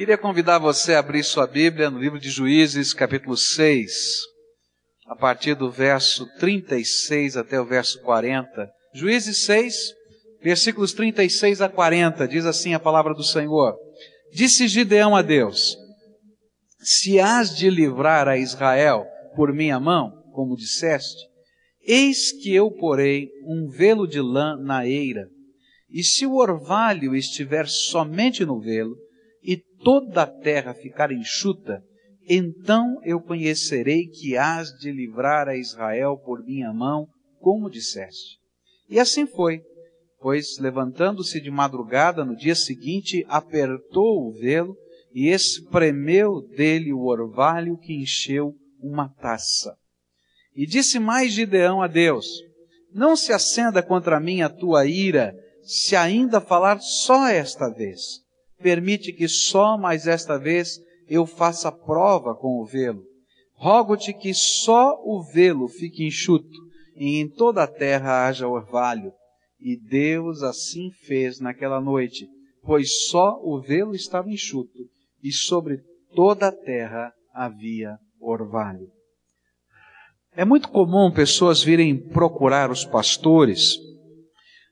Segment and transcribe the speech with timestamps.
[0.00, 3.92] Queria convidar você a abrir sua Bíblia no livro de Juízes, capítulo 6,
[5.06, 8.66] a partir do verso 36 até o verso 40.
[8.94, 9.74] Juízes 6,
[10.42, 13.76] versículos 36 a 40, diz assim a palavra do Senhor.
[14.32, 15.76] Disse Gideão a Deus:
[16.78, 19.04] Se has de livrar a Israel
[19.36, 21.28] por minha mão, como disseste,
[21.86, 25.28] eis que eu porei um velo de lã na eira,
[25.90, 28.96] e se o orvalho estiver somente no velo,
[29.82, 31.82] toda a terra ficar enxuta,
[32.28, 37.08] então eu conhecerei que hás de livrar a Israel por minha mão,
[37.40, 38.38] como disseste.
[38.88, 39.62] E assim foi,
[40.20, 44.76] pois levantando-se de madrugada no dia seguinte, apertou o velo
[45.12, 49.74] e espremeu dele o orvalho que encheu uma taça.
[50.54, 52.26] E disse mais Gideão a Deus:
[52.92, 58.20] Não se acenda contra mim a tua ira, se ainda falar só esta vez
[58.62, 63.02] permite que só mais esta vez eu faça prova com o velo.
[63.54, 66.56] Rogo-te que só o velo fique enxuto
[66.96, 69.12] e em toda a terra haja orvalho.
[69.58, 72.26] E Deus assim fez naquela noite,
[72.62, 74.88] pois só o velo estava enxuto
[75.22, 75.82] e sobre
[76.14, 78.90] toda a terra havia orvalho.
[80.32, 83.76] É muito comum pessoas virem procurar os pastores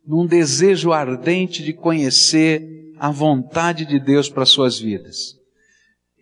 [0.06, 5.38] num desejo ardente de conhecer a vontade de Deus para suas vidas.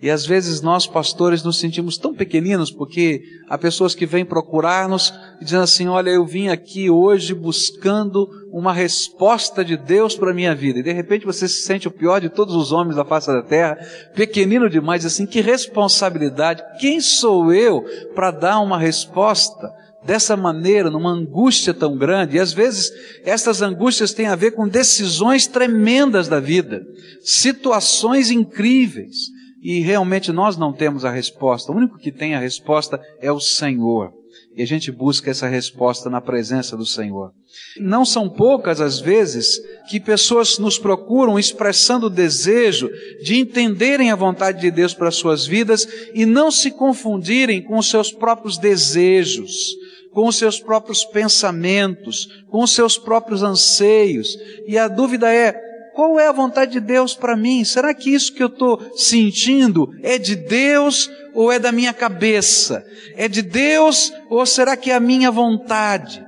[0.01, 5.13] E às vezes nós, pastores, nos sentimos tão pequeninos porque há pessoas que vêm procurar-nos
[5.41, 10.55] dizendo assim: Olha, eu vim aqui hoje buscando uma resposta de Deus para a minha
[10.55, 10.81] vida.
[10.81, 13.43] E de repente você se sente o pior de todos os homens da face da
[13.43, 13.79] terra,
[14.15, 16.63] pequenino demais, assim, que responsabilidade.
[16.79, 17.83] Quem sou eu
[18.15, 19.73] para dar uma resposta?
[20.07, 22.91] Dessa maneira, numa angústia tão grande, e às vezes
[23.25, 26.87] essas angústias têm a ver com decisões tremendas da vida,
[27.23, 29.17] situações incríveis,
[29.61, 33.41] e realmente nós não temos a resposta, o único que tem a resposta é o
[33.41, 34.13] Senhor.
[34.57, 37.31] E a gente busca essa resposta na presença do Senhor.
[37.79, 42.91] Não são poucas as vezes que pessoas nos procuram expressando o desejo
[43.23, 47.91] de entenderem a vontade de Deus para suas vidas e não se confundirem com os
[47.91, 49.77] seus próprios desejos,
[50.17, 54.35] com os seus próprios pensamentos, com os seus próprios anseios.
[54.67, 55.53] E a dúvida é:
[55.95, 57.63] qual é a vontade de Deus para mim?
[57.65, 62.83] Será que isso que eu estou sentindo é de Deus ou é da minha cabeça?
[63.15, 66.27] É de Deus ou será que é a minha vontade?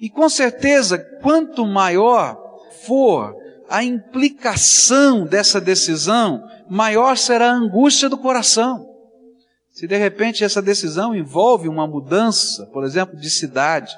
[0.00, 2.36] E com certeza, quanto maior
[2.84, 3.36] for
[3.70, 8.91] a implicação dessa decisão, maior será a angústia do coração.
[9.72, 13.96] Se de repente essa decisão envolve uma mudança, por exemplo, de cidade,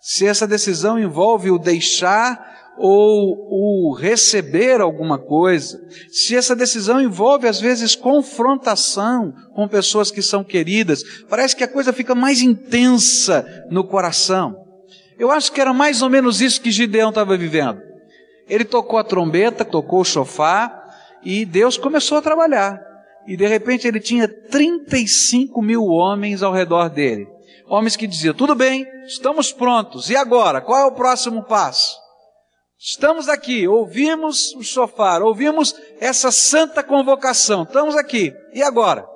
[0.00, 5.78] se essa decisão envolve o deixar ou o receber alguma coisa,
[6.10, 11.68] se essa decisão envolve às vezes confrontação com pessoas que são queridas, parece que a
[11.68, 14.56] coisa fica mais intensa no coração.
[15.18, 17.82] Eu acho que era mais ou menos isso que Gideão estava vivendo.
[18.48, 20.82] Ele tocou a trombeta, tocou o chofar
[21.22, 22.89] e Deus começou a trabalhar
[23.26, 27.26] e de repente ele tinha 35 mil homens ao redor dele.
[27.66, 30.60] Homens que diziam: tudo bem, estamos prontos, e agora?
[30.60, 31.98] Qual é o próximo passo?
[32.78, 39.06] Estamos aqui, ouvimos o chofar, ouvimos essa santa convocação, estamos aqui, e agora?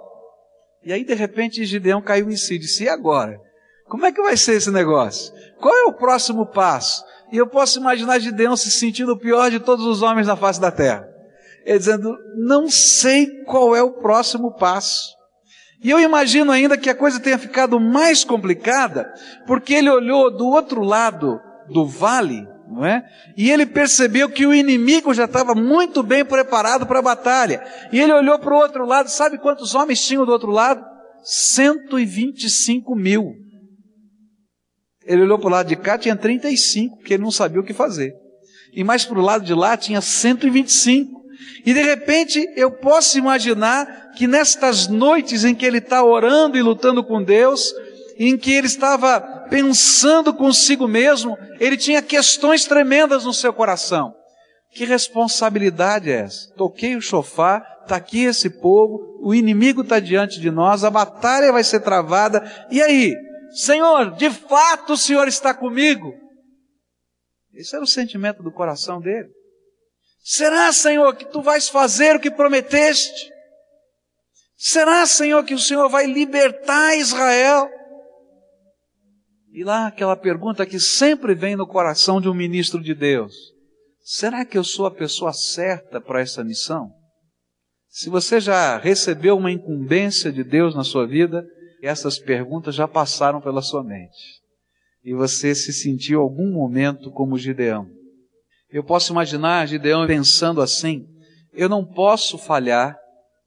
[0.84, 3.41] E aí de repente Gideão caiu em si, disse: e agora?
[3.88, 5.32] Como é que vai ser esse negócio?
[5.60, 7.04] Qual é o próximo passo?
[7.32, 10.60] E eu posso imaginar Gideão se sentindo o pior de todos os homens na face
[10.60, 11.13] da terra.
[11.64, 15.14] Ele dizendo: Não sei qual é o próximo passo.
[15.82, 19.12] E eu imagino ainda que a coisa tenha ficado mais complicada,
[19.47, 21.38] porque ele olhou do outro lado
[21.69, 23.04] do vale, não é?
[23.36, 27.62] E ele percebeu que o inimigo já estava muito bem preparado para a batalha.
[27.92, 30.82] E ele olhou para o outro lado, sabe quantos homens tinham do outro lado?
[31.22, 33.34] 125 mil.
[35.04, 37.75] Ele olhou para o lado de cá, tinha 35, porque ele não sabia o que
[37.75, 38.14] fazer.
[38.72, 41.23] E mais para o lado de lá tinha 125.
[41.65, 46.62] E de repente eu posso imaginar que nestas noites em que ele está orando e
[46.62, 47.73] lutando com Deus,
[48.19, 49.20] em que ele estava
[49.50, 54.14] pensando consigo mesmo, ele tinha questões tremendas no seu coração.
[54.73, 56.52] Que responsabilidade é essa?
[56.55, 61.52] Toquei o chofar, está aqui esse povo, o inimigo está diante de nós, a batalha
[61.52, 63.14] vai ser travada, e aí?
[63.52, 66.12] Senhor, de fato o Senhor está comigo?
[67.52, 69.29] Esse era o sentimento do coração dele.
[70.26, 73.31] Será, Senhor, que tu vais fazer o que prometeste?
[74.56, 77.69] Será, Senhor, que o Senhor vai libertar Israel?
[79.53, 83.35] E lá aquela pergunta que sempre vem no coração de um ministro de Deus:
[84.03, 86.91] será que eu sou a pessoa certa para essa missão?
[87.91, 91.47] Se você já recebeu uma incumbência de Deus na sua vida,
[91.82, 94.41] essas perguntas já passaram pela sua mente.
[95.05, 97.87] E você se sentiu algum momento como Gideão.
[98.75, 101.06] Eu posso imaginar Gideão pensando assim:
[101.53, 102.99] eu não posso falhar,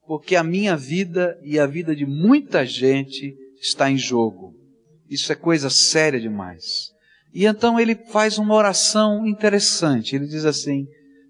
[0.07, 4.53] porque a minha vida e a vida de muita gente está em jogo.
[5.09, 6.93] Isso é coisa séria demais.
[7.33, 10.15] E então ele faz uma oração interessante.
[10.15, 10.87] Ele diz assim: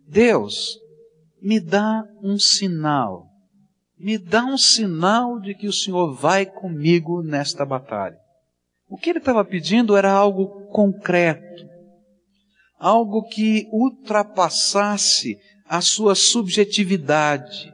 [0.07, 0.77] Deus,
[1.41, 3.25] me dá um sinal.
[3.97, 8.19] Me dá um sinal de que o Senhor vai comigo nesta batalha.
[8.87, 11.66] O que ele estava pedindo era algo concreto,
[12.79, 15.37] algo que ultrapassasse
[15.67, 17.73] a sua subjetividade,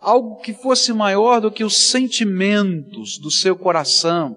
[0.00, 4.36] algo que fosse maior do que os sentimentos do seu coração,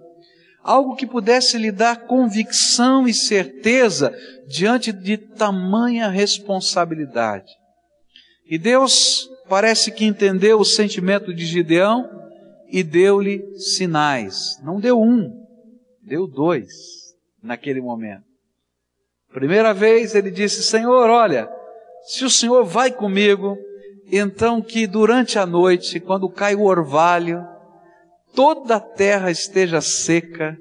[0.63, 4.13] algo que pudesse lhe dar convicção e certeza
[4.47, 7.51] diante de tamanha responsabilidade.
[8.45, 12.09] E Deus parece que entendeu o sentimento de Gideão
[12.69, 14.61] e deu-lhe sinais.
[14.63, 15.31] Não deu um,
[16.01, 16.67] deu dois
[17.41, 18.26] naquele momento.
[19.33, 21.49] Primeira vez ele disse: Senhor, olha,
[22.05, 23.57] se o Senhor vai comigo,
[24.11, 27.45] então que durante a noite, quando cai o orvalho,
[28.33, 30.57] toda a terra esteja seca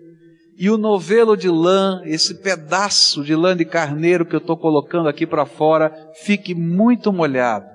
[0.58, 5.08] e o novelo de lã, esse pedaço de lã de carneiro que eu estou colocando
[5.08, 5.92] aqui para fora,
[6.24, 7.66] fique muito molhado.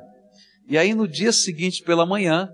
[0.67, 2.49] E aí no dia seguinte pela manhã,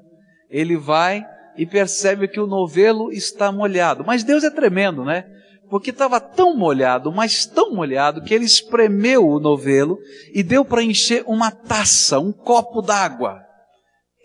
[0.49, 1.23] ele vai
[1.57, 4.03] e percebe que o novelo está molhado.
[4.05, 5.25] Mas Deus é tremendo, né?
[5.69, 9.99] Porque estava tão molhado, mas tão molhado, que ele espremeu o novelo
[10.33, 13.41] e deu para encher uma taça, um copo d'água.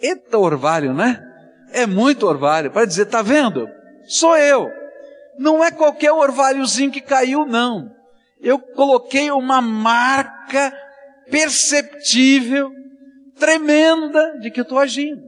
[0.01, 1.21] Eita orvalho, né?
[1.73, 3.69] É muito orvalho, para dizer, tá vendo?
[4.07, 4.71] Sou eu.
[5.39, 7.91] Não é qualquer orvalhozinho que caiu, não.
[8.41, 10.73] Eu coloquei uma marca
[11.31, 12.71] perceptível,
[13.39, 15.23] tremenda, de que estou agindo.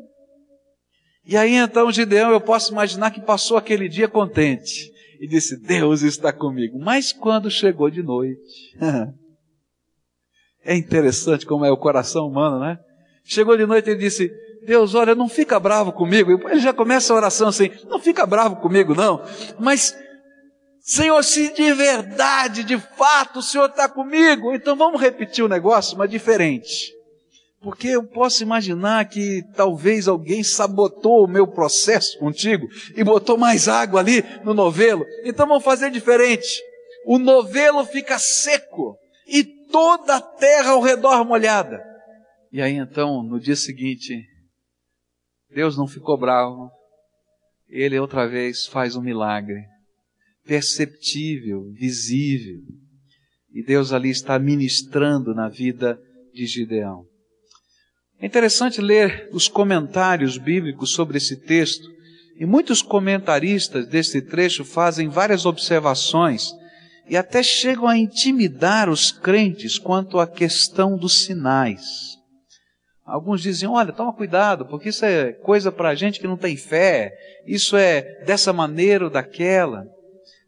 [1.27, 4.94] E aí então Gideão, eu posso imaginar que passou aquele dia contente
[5.25, 6.79] e disse: Deus está comigo.
[6.79, 8.77] Mas quando chegou de noite,
[10.63, 12.79] é interessante como é o coração humano, né?
[13.25, 14.31] Chegou de noite e disse:
[14.67, 16.31] Deus, olha, não fica bravo comigo.
[16.47, 19.23] Ele já começa a oração assim: não fica bravo comigo, não.
[19.59, 19.97] Mas,
[20.81, 25.97] Senhor, se de verdade, de fato, o Senhor está comigo, então vamos repetir o negócio,
[25.97, 26.94] mas diferente.
[27.65, 33.69] Porque eu posso imaginar que talvez alguém sabotou o meu processo contigo e botou mais
[33.69, 35.03] água ali no novelo.
[35.25, 36.63] Então vamos fazer diferente.
[37.07, 41.83] O novelo fica seco e toda a terra ao redor molhada.
[42.53, 44.23] E aí então, no dia seguinte,
[45.49, 46.71] Deus não ficou bravo.
[47.67, 49.65] Ele outra vez faz um milagre
[50.45, 52.61] perceptível, visível.
[53.51, 55.99] E Deus ali está ministrando na vida
[56.31, 57.14] de Gideão.
[58.25, 61.87] É interessante ler os comentários bíblicos sobre esse texto,
[62.41, 66.51] e muitos comentaristas desse trecho fazem várias observações
[67.07, 71.85] e até chegam a intimidar os crentes quanto à questão dos sinais.
[73.05, 77.13] Alguns dizem: olha, toma cuidado, porque isso é coisa para gente que não tem fé,
[77.47, 79.85] isso é dessa maneira ou daquela.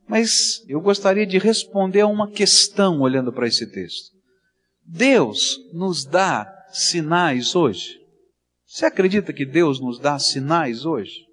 [0.09, 4.17] Mas eu gostaria de responder a uma questão olhando para esse texto.
[4.83, 7.99] Deus nos dá sinais hoje?
[8.67, 11.25] Você acredita que Deus nos dá sinais hoje?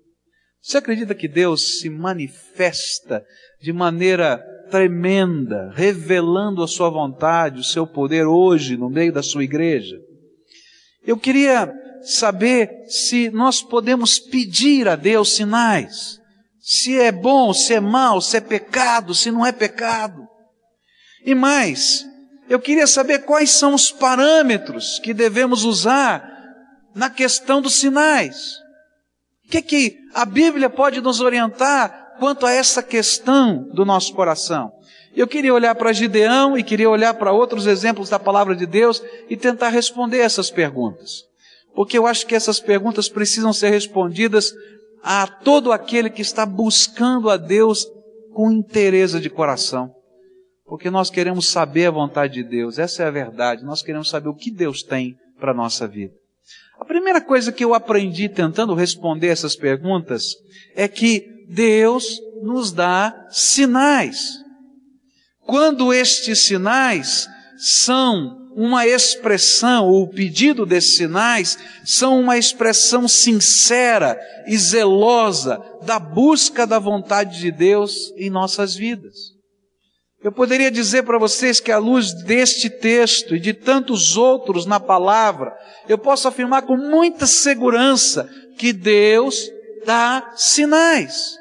[0.62, 3.26] Você acredita que Deus se manifesta
[3.62, 9.44] de maneira tremenda, revelando a sua vontade, o seu poder hoje no meio da sua
[9.44, 9.98] igreja?
[11.06, 11.74] Eu queria
[12.04, 16.20] saber se nós podemos pedir a Deus sinais.
[16.62, 20.26] Se é bom, se é mal, se é pecado, se não é pecado.
[21.26, 22.06] E mais,
[22.50, 26.30] eu queria saber quais são os parâmetros que devemos usar
[26.94, 28.58] na questão dos sinais.
[29.46, 34.72] O que, que a Bíblia pode nos orientar quanto a essa questão do nosso coração?
[35.16, 39.02] Eu queria olhar para Gideão e queria olhar para outros exemplos da palavra de Deus
[39.30, 41.24] e tentar responder essas perguntas.
[41.76, 44.54] Porque eu acho que essas perguntas precisam ser respondidas
[45.04, 47.86] a todo aquele que está buscando a Deus
[48.34, 49.94] com interesse de coração
[50.66, 54.30] porque nós queremos saber a vontade de Deus, essa é a verdade, nós queremos saber
[54.30, 56.14] o que Deus tem para a nossa vida.
[56.80, 60.36] A primeira coisa que eu aprendi tentando responder essas perguntas
[60.76, 64.40] é que Deus nos dá sinais.
[65.46, 67.28] Quando estes sinais
[67.58, 76.00] são uma expressão, ou o pedido desses sinais, são uma expressão sincera e zelosa da
[76.00, 79.33] busca da vontade de Deus em nossas vidas.
[80.24, 84.80] Eu poderia dizer para vocês que, à luz deste texto e de tantos outros na
[84.80, 85.54] palavra,
[85.88, 89.52] eu posso afirmar com muita segurança que Deus
[89.86, 91.38] dá sinais.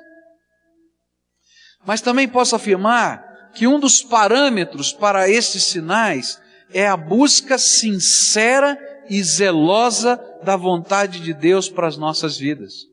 [1.86, 6.40] Mas também posso afirmar que um dos parâmetros para estes sinais
[6.74, 8.76] é a busca sincera
[9.08, 12.91] e zelosa da vontade de Deus para as nossas vidas.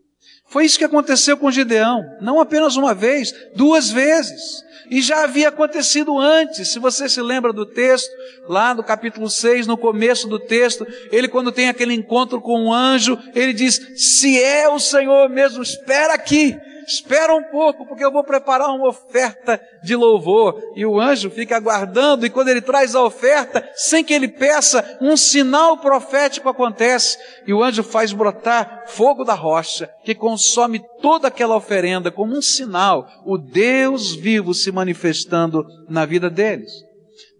[0.49, 4.63] Foi isso que aconteceu com Gideão, não apenas uma vez, duas vezes.
[4.89, 8.09] E já havia acontecido antes, se você se lembra do texto,
[8.47, 12.73] lá no capítulo 6, no começo do texto, ele quando tem aquele encontro com um
[12.73, 16.57] anjo, ele diz: "Se é o Senhor mesmo, espera aqui,
[16.89, 20.59] espera um pouco, porque eu vou preparar uma oferta de louvor.
[20.75, 24.97] E o anjo fica aguardando, e quando ele traz a oferta, sem que ele peça,
[24.99, 31.27] um sinal profético acontece, e o anjo faz brotar fogo da rocha, que consome toda
[31.27, 36.71] aquela oferenda como um sinal, o Deus vivo se manifestando na vida deles.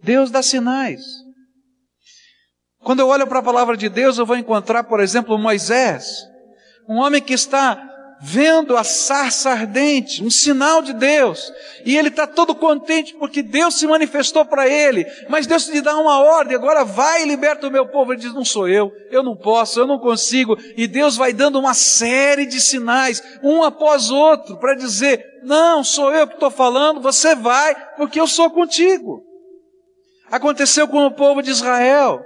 [0.03, 1.01] Deus dá sinais.
[2.82, 6.25] Quando eu olho para a palavra de Deus, eu vou encontrar, por exemplo, Moisés,
[6.88, 7.88] um homem que está
[8.22, 11.52] vendo a sarça ardente, um sinal de Deus.
[11.86, 15.06] E ele está todo contente porque Deus se manifestou para ele.
[15.30, 18.12] Mas Deus lhe dá uma ordem, agora vai e liberta o meu povo.
[18.12, 20.58] Ele diz, não sou eu, eu não posso, eu não consigo.
[20.76, 26.14] E Deus vai dando uma série de sinais, um após outro, para dizer, não, sou
[26.14, 29.24] eu que estou falando, você vai, porque eu sou contigo.
[30.30, 32.22] Aconteceu com o povo de Israel.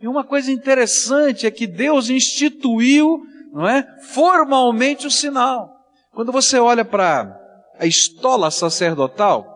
[0.00, 3.22] E uma coisa interessante é que Deus instituiu
[3.56, 3.86] não é?
[4.02, 5.70] Formalmente o sinal.
[6.12, 7.34] Quando você olha para
[7.78, 9.46] a estola sacerdotal,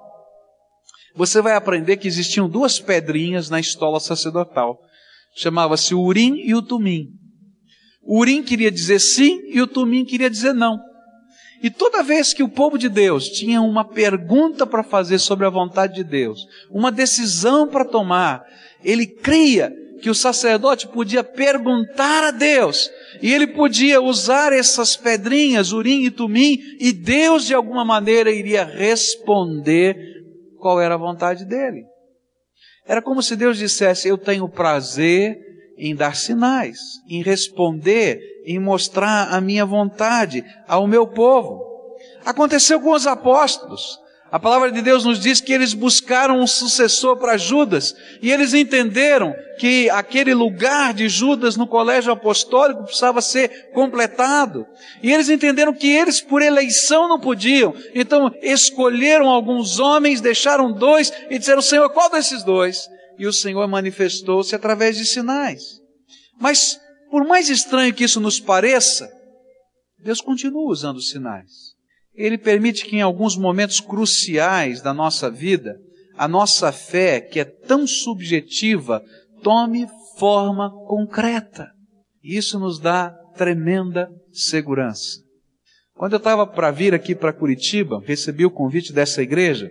[1.14, 4.80] você vai aprender que existiam duas pedrinhas na estola sacerdotal.
[5.36, 7.08] Chamava-se o Urim e o Tumim.
[8.02, 10.80] O Urim queria dizer sim e o Tumim queria dizer não.
[11.62, 15.50] E toda vez que o povo de Deus tinha uma pergunta para fazer sobre a
[15.50, 18.42] vontade de Deus, uma decisão para tomar,
[18.82, 22.90] ele cria que o sacerdote podia perguntar a Deus
[23.22, 28.64] e ele podia usar essas pedrinhas, Urim e Tumim, e Deus de alguma maneira iria
[28.64, 29.96] responder
[30.58, 31.84] qual era a vontade dele.
[32.86, 35.38] Era como se Deus dissesse: Eu tenho prazer
[35.78, 36.78] em dar sinais,
[37.08, 41.70] em responder, em mostrar a minha vontade ao meu povo.
[42.24, 43.98] Aconteceu com os apóstolos.
[44.32, 48.54] A palavra de Deus nos diz que eles buscaram um sucessor para Judas e eles
[48.54, 54.64] entenderam que aquele lugar de Judas no colégio apostólico precisava ser completado.
[55.02, 57.74] E eles entenderam que eles por eleição não podiam.
[57.92, 62.88] Então escolheram alguns homens, deixaram dois e disseram: Senhor, qual desses dois?
[63.18, 65.80] E o Senhor manifestou-se através de sinais.
[66.40, 69.10] Mas, por mais estranho que isso nos pareça,
[69.98, 71.69] Deus continua usando sinais.
[72.20, 75.80] Ele permite que em alguns momentos cruciais da nossa vida,
[76.18, 79.02] a nossa fé, que é tão subjetiva,
[79.42, 79.86] tome
[80.18, 81.70] forma concreta.
[82.22, 85.18] Isso nos dá tremenda segurança.
[85.94, 89.70] Quando eu estava para vir aqui para Curitiba, recebi o convite dessa igreja,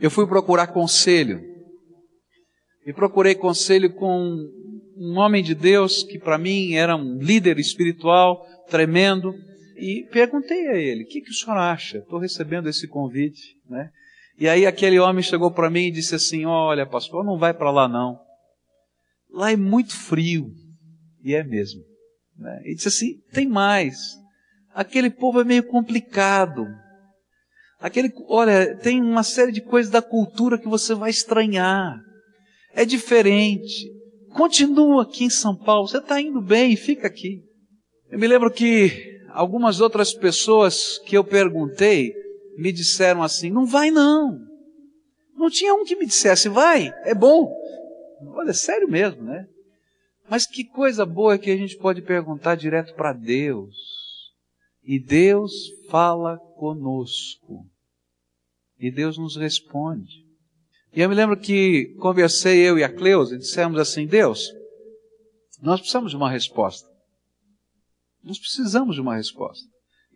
[0.00, 1.40] eu fui procurar conselho.
[2.86, 4.38] E procurei conselho com
[4.96, 9.34] um homem de Deus que para mim era um líder espiritual tremendo,
[9.80, 11.98] e perguntei a ele: o que, que o senhor acha?
[11.98, 13.56] Estou recebendo esse convite.
[13.68, 13.90] Né?
[14.38, 17.70] E aí aquele homem chegou para mim e disse assim: Olha, pastor, não vai para
[17.70, 18.18] lá não.
[19.32, 20.50] Lá é muito frio.
[21.22, 21.82] E é mesmo.
[22.36, 22.62] Né?
[22.64, 23.96] E disse assim: tem mais.
[24.74, 26.66] Aquele povo é meio complicado.
[27.80, 31.98] Aquele, olha, tem uma série de coisas da cultura que você vai estranhar.
[32.74, 33.90] É diferente.
[34.34, 35.88] Continua aqui em São Paulo.
[35.88, 37.42] Você está indo bem, fica aqui.
[38.10, 42.14] Eu me lembro que algumas outras pessoas que eu perguntei
[42.56, 44.38] me disseram assim: não vai não.
[45.34, 47.50] Não tinha um que me dissesse, vai, é bom.
[48.34, 49.46] Olha, é sério mesmo, né?
[50.28, 53.74] Mas que coisa boa que a gente pode perguntar direto para Deus.
[54.82, 55.52] E Deus
[55.88, 57.66] fala conosco.
[58.78, 60.26] E Deus nos responde.
[60.92, 64.52] E eu me lembro que conversei eu e a Cleusa e dissemos assim: Deus,
[65.62, 66.89] nós precisamos de uma resposta.
[68.22, 69.64] Nós precisamos de uma resposta.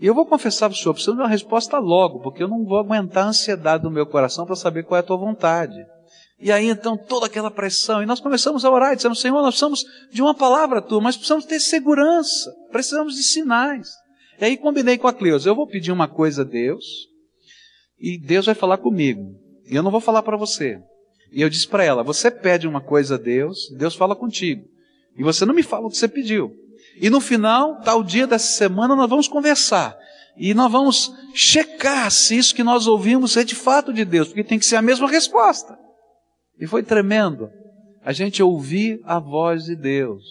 [0.01, 2.65] E eu vou confessar para o senhor, preciso de uma resposta logo, porque eu não
[2.65, 5.77] vou aguentar a ansiedade do meu coração para saber qual é a tua vontade.
[6.39, 9.55] E aí então toda aquela pressão, e nós começamos a orar e dissemos, Senhor, nós
[9.55, 13.89] precisamos de uma palavra tua, mas precisamos ter segurança, precisamos de sinais.
[14.41, 16.85] E aí combinei com a Cleusa, eu vou pedir uma coisa a Deus,
[17.99, 19.23] e Deus vai falar comigo,
[19.65, 20.83] e eu não vou falar para você.
[21.33, 24.65] E eu disse para ela, você pede uma coisa a Deus, Deus fala contigo.
[25.17, 26.53] E você não me fala o que você pediu.
[27.01, 29.97] E no final, tal dia dessa semana, nós vamos conversar.
[30.37, 34.45] E nós vamos checar se isso que nós ouvimos é de fato de Deus, porque
[34.45, 35.79] tem que ser a mesma resposta.
[36.59, 37.51] E foi tremendo
[38.05, 40.23] a gente ouvir a voz de Deus.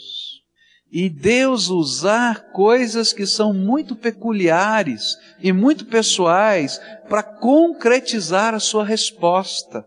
[0.91, 6.79] E Deus usar coisas que são muito peculiares e muito pessoais
[7.09, 9.83] para concretizar a sua resposta.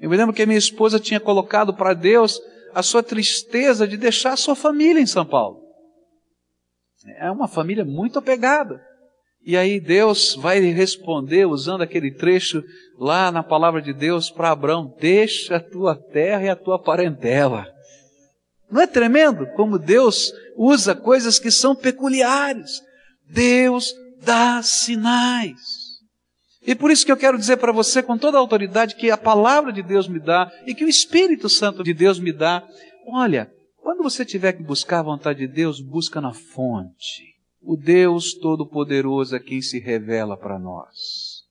[0.00, 2.40] Eu me lembro que a minha esposa tinha colocado para Deus
[2.74, 5.65] a sua tristeza de deixar a sua família em São Paulo.
[7.18, 8.80] É uma família muito apegada.
[9.44, 12.64] E aí Deus vai responder usando aquele trecho
[12.98, 17.66] lá na palavra de Deus para Abraão: deixa a tua terra e a tua parentela.
[18.68, 22.82] Não é tremendo como Deus usa coisas que são peculiares?
[23.24, 25.86] Deus dá sinais.
[26.66, 29.16] E por isso que eu quero dizer para você com toda a autoridade que a
[29.16, 32.66] palavra de Deus me dá e que o Espírito Santo de Deus me dá.
[33.06, 33.48] Olha,
[33.86, 37.36] quando você tiver que buscar a vontade de Deus, busca na fonte.
[37.62, 41.44] O Deus Todo-Poderoso é quem se revela para nós.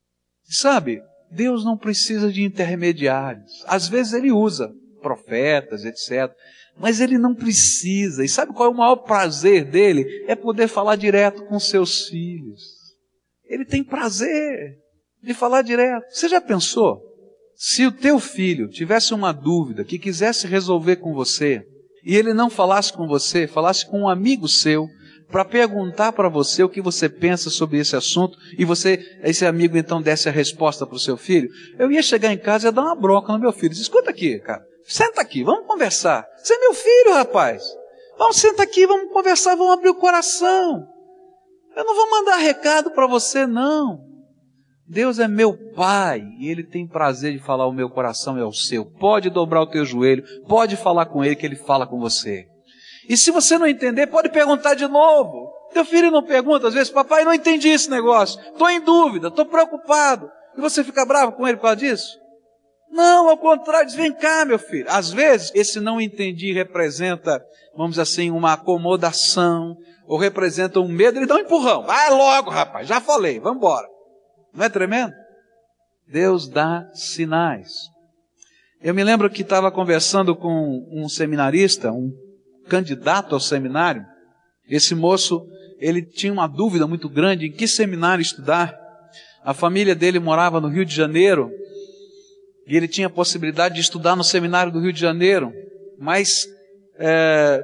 [0.43, 1.01] Sabe,
[1.31, 3.63] Deus não precisa de intermediários.
[3.65, 4.69] Às vezes ele usa
[5.01, 6.29] profetas, etc.
[6.77, 8.25] Mas ele não precisa.
[8.25, 10.25] E sabe qual é o maior prazer dele?
[10.27, 12.61] É poder falar direto com seus filhos.
[13.45, 14.77] Ele tem prazer
[15.23, 16.13] de falar direto.
[16.13, 17.01] Você já pensou?
[17.55, 21.65] Se o teu filho tivesse uma dúvida que quisesse resolver com você,
[22.05, 24.87] e ele não falasse com você, falasse com um amigo seu,
[25.29, 29.75] para perguntar para você o que você pensa sobre esse assunto, e você, esse amigo
[29.75, 32.71] então desse a resposta para o seu filho, eu ia chegar em casa e ia
[32.71, 33.71] dar uma bronca no meu filho.
[33.71, 36.25] Diz, escuta aqui, cara, senta aqui, vamos conversar.
[36.37, 37.63] Você é meu filho, rapaz.
[38.17, 40.87] Vamos sentar aqui, vamos conversar, vamos abrir o coração.
[41.75, 44.04] Eu não vou mandar recado para você, não.
[44.87, 48.53] Deus é meu Pai e Ele tem prazer de falar: o meu coração é o
[48.53, 48.85] seu.
[48.85, 52.47] Pode dobrar o teu joelho, pode falar com Ele que Ele fala com você.
[53.09, 55.51] E se você não entender, pode perguntar de novo.
[55.73, 59.45] Teu filho não pergunta, às vezes, papai, não entendi esse negócio, estou em dúvida, estou
[59.45, 60.29] preocupado.
[60.57, 62.17] E você fica bravo com ele por causa disso?
[62.89, 64.85] Não, ao contrário, diz, vem cá, meu filho.
[64.89, 67.43] Às vezes, esse não entendi representa,
[67.75, 69.75] vamos dizer assim, uma acomodação,
[70.07, 71.83] ou representa um medo, ele dá um empurrão.
[71.83, 73.94] Vai logo, rapaz, já falei, vamos embora.
[74.55, 75.13] Não é tremendo?
[76.07, 77.89] Deus dá sinais.
[78.81, 82.11] Eu me lembro que estava conversando com um seminarista, um
[82.67, 84.05] candidato ao seminário.
[84.69, 85.45] Esse moço,
[85.79, 88.77] ele tinha uma dúvida muito grande em que seminário estudar.
[89.43, 91.51] A família dele morava no Rio de Janeiro
[92.67, 95.51] e ele tinha a possibilidade de estudar no seminário do Rio de Janeiro,
[95.99, 96.47] mas
[96.97, 97.63] é,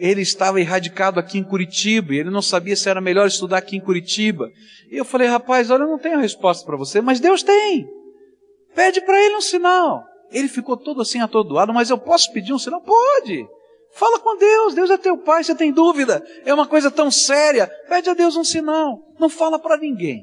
[0.00, 3.76] ele estava erradicado aqui em Curitiba e ele não sabia se era melhor estudar aqui
[3.76, 4.50] em Curitiba.
[4.90, 7.86] E eu falei, rapaz, olha, eu não tenho a resposta para você, mas Deus tem.
[8.74, 10.02] Pede para ele um sinal.
[10.32, 12.80] Ele ficou todo assim atordoado, mas eu posso pedir um sinal?
[12.80, 13.46] Pode.
[13.92, 17.66] Fala com Deus, Deus é teu pai, você tem dúvida, é uma coisa tão séria,
[17.88, 20.22] pede a Deus um sinal, não fala para ninguém.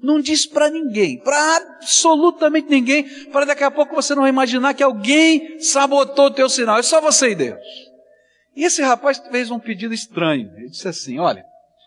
[0.00, 4.82] Não diz para ninguém, para absolutamente ninguém, para daqui a pouco você não imaginar que
[4.82, 7.91] alguém sabotou o teu sinal, é só você e Deus.
[8.54, 10.50] E esse rapaz fez um pedido estranho.
[10.56, 11.44] Ele disse assim: Olha,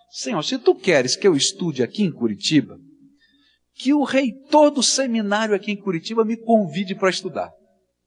[0.10, 2.78] Senhor, se tu queres que eu estude aqui em Curitiba,
[3.76, 7.52] que o reitor do seminário aqui em Curitiba me convide para estudar.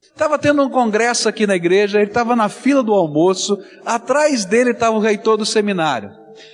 [0.01, 4.71] Estava tendo um congresso aqui na igreja, ele estava na fila do almoço, atrás dele
[4.71, 6.09] estava o reitor do seminário.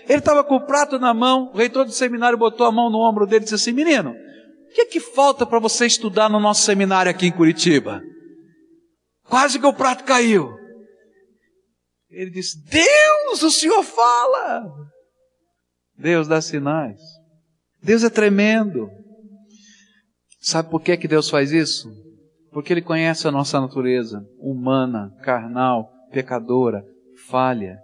[0.08, 3.00] Ele estava com o prato na mão, o reitor do seminário botou a mão no
[3.00, 6.40] ombro dele e disse assim: Menino, o que, é que falta para você estudar no
[6.40, 8.02] nosso seminário aqui em Curitiba?
[9.30, 10.65] Quase que o prato caiu.
[12.16, 14.64] Ele disse: Deus, o Senhor fala.
[15.98, 17.00] Deus dá sinais.
[17.84, 18.90] Deus é tremendo.
[20.42, 21.90] Sabe por que, que Deus faz isso?
[22.52, 26.84] Porque Ele conhece a nossa natureza humana, carnal, pecadora,
[27.28, 27.78] falha.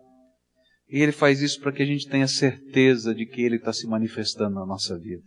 [0.88, 3.86] E Ele faz isso para que a gente tenha certeza de que Ele está se
[3.86, 5.24] manifestando na nossa vida.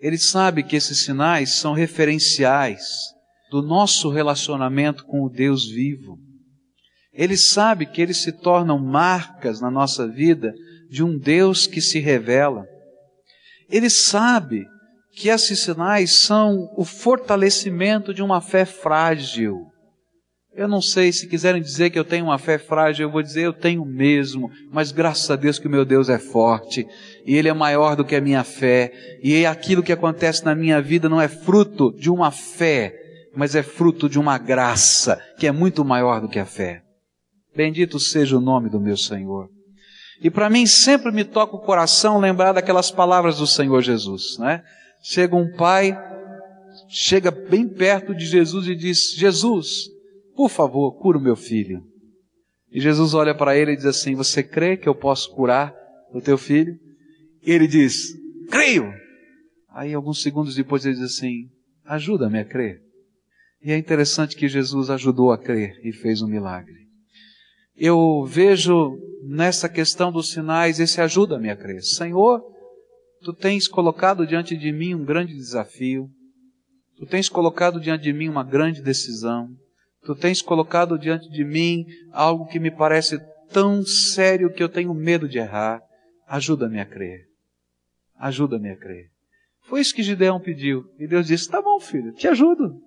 [0.00, 2.82] Ele sabe que esses sinais são referenciais
[3.50, 6.18] do nosso relacionamento com o Deus vivo.
[7.12, 10.54] Ele sabe que eles se tornam marcas na nossa vida
[10.88, 12.66] de um Deus que se revela.
[13.68, 14.66] Ele sabe
[15.12, 19.66] que esses sinais são o fortalecimento de uma fé frágil.
[20.54, 23.42] Eu não sei se quiserem dizer que eu tenho uma fé frágil, eu vou dizer
[23.42, 26.86] eu tenho mesmo, mas graças a Deus que o meu Deus é forte
[27.24, 28.92] e Ele é maior do que a minha fé
[29.22, 32.94] e aquilo que acontece na minha vida não é fruto de uma fé,
[33.34, 36.82] mas é fruto de uma graça que é muito maior do que a fé.
[37.54, 39.48] Bendito seja o nome do meu Senhor.
[40.22, 44.62] E para mim sempre me toca o coração lembrar daquelas palavras do Senhor Jesus, né?
[45.02, 45.96] Chega um pai,
[46.88, 49.88] chega bem perto de Jesus e diz: Jesus,
[50.36, 51.82] por favor, cura o meu filho.
[52.70, 55.74] E Jesus olha para ele e diz assim: Você crê que eu posso curar
[56.12, 56.78] o teu filho?
[57.42, 58.14] E ele diz:
[58.50, 58.92] Creio.
[59.70, 61.48] Aí, alguns segundos depois, ele diz assim:
[61.84, 62.82] Ajuda-me a crer.
[63.62, 66.89] E é interessante que Jesus ajudou a crer e fez um milagre.
[67.82, 71.82] Eu vejo nessa questão dos sinais esse ajuda-me a crer.
[71.82, 72.44] Senhor,
[73.22, 76.10] tu tens colocado diante de mim um grande desafio.
[76.98, 79.48] Tu tens colocado diante de mim uma grande decisão.
[80.04, 83.18] Tu tens colocado diante de mim algo que me parece
[83.50, 85.80] tão sério que eu tenho medo de errar.
[86.28, 87.28] Ajuda-me a crer.
[88.18, 89.06] Ajuda-me a crer.
[89.62, 90.84] Foi isso que Gideão pediu.
[90.98, 92.78] E Deus disse: Tá bom, filho, te ajudo.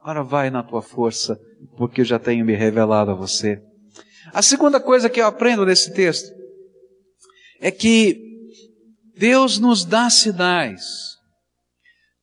[0.00, 1.36] Agora vai na tua força,
[1.76, 3.60] porque eu já tenho me revelado a você.
[4.32, 6.32] A segunda coisa que eu aprendo nesse texto
[7.60, 8.20] é que
[9.16, 11.14] Deus nos dá sinais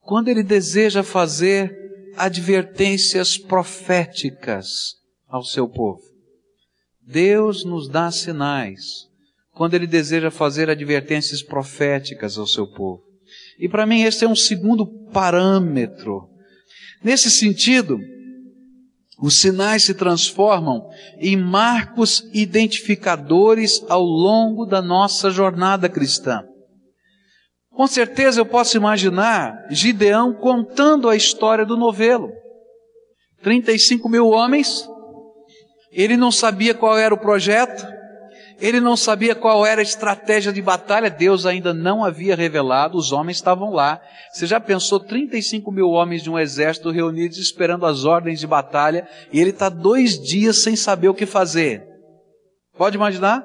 [0.01, 1.73] quando Ele deseja fazer
[2.17, 4.95] advertências proféticas
[5.27, 6.01] ao seu povo.
[7.01, 9.07] Deus nos dá sinais
[9.53, 13.03] quando Ele deseja fazer advertências proféticas ao seu povo.
[13.59, 16.29] E para mim esse é um segundo parâmetro.
[17.03, 17.99] Nesse sentido,
[19.21, 26.43] os sinais se transformam em marcos identificadores ao longo da nossa jornada cristã.
[27.71, 32.31] Com certeza eu posso imaginar Gideão contando a história do novelo.
[33.43, 34.89] 35 mil homens,
[35.91, 37.85] ele não sabia qual era o projeto,
[38.61, 43.11] ele não sabia qual era a estratégia de batalha, Deus ainda não havia revelado, os
[43.11, 43.99] homens estavam lá.
[44.31, 49.07] Você já pensou 35 mil homens de um exército reunidos esperando as ordens de batalha
[49.33, 51.83] e ele está dois dias sem saber o que fazer?
[52.77, 53.43] Pode imaginar?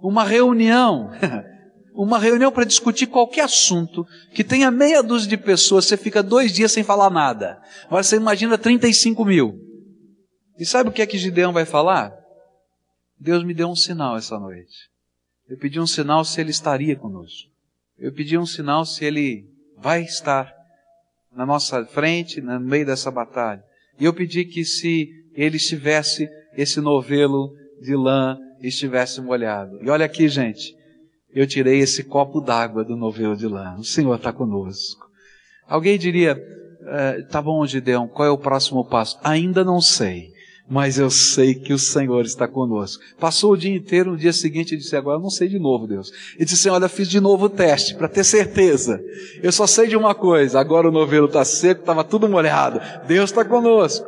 [0.00, 1.10] Uma reunião,
[1.92, 6.52] uma reunião para discutir qualquer assunto que tenha meia dúzia de pessoas, você fica dois
[6.52, 7.60] dias sem falar nada.
[7.86, 9.54] Agora você imagina 35 mil.
[10.60, 12.21] E sabe o que é que Gideão vai falar?
[13.22, 14.90] Deus me deu um sinal essa noite.
[15.48, 17.48] Eu pedi um sinal se Ele estaria conosco.
[17.96, 20.52] Eu pedi um sinal se Ele vai estar
[21.32, 23.62] na nossa frente, no meio dessa batalha.
[23.98, 29.78] E eu pedi que se Ele estivesse, esse novelo de lã estivesse molhado.
[29.82, 30.76] E olha aqui, gente,
[31.32, 33.76] eu tirei esse copo d'água do novelo de lã.
[33.76, 35.08] O Senhor está conosco.
[35.68, 36.36] Alguém diria,
[36.86, 39.16] eh, tá bom, Gideão, qual é o próximo passo?
[39.22, 40.31] Ainda não sei
[40.68, 43.02] mas eu sei que o Senhor está conosco.
[43.18, 45.86] Passou o dia inteiro, no dia seguinte, ele disse: Agora eu não sei de novo,
[45.86, 46.10] Deus.
[46.36, 49.02] Ele disse: Olha, fiz de novo o teste, para ter certeza.
[49.42, 52.80] Eu só sei de uma coisa: agora o novelo está seco, estava tudo molhado.
[53.06, 54.06] Deus está conosco.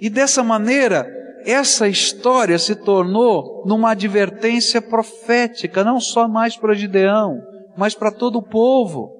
[0.00, 1.06] E dessa maneira,
[1.44, 7.38] essa história se tornou numa advertência profética, não só mais para Gideão,
[7.76, 9.10] mas para todo o povo.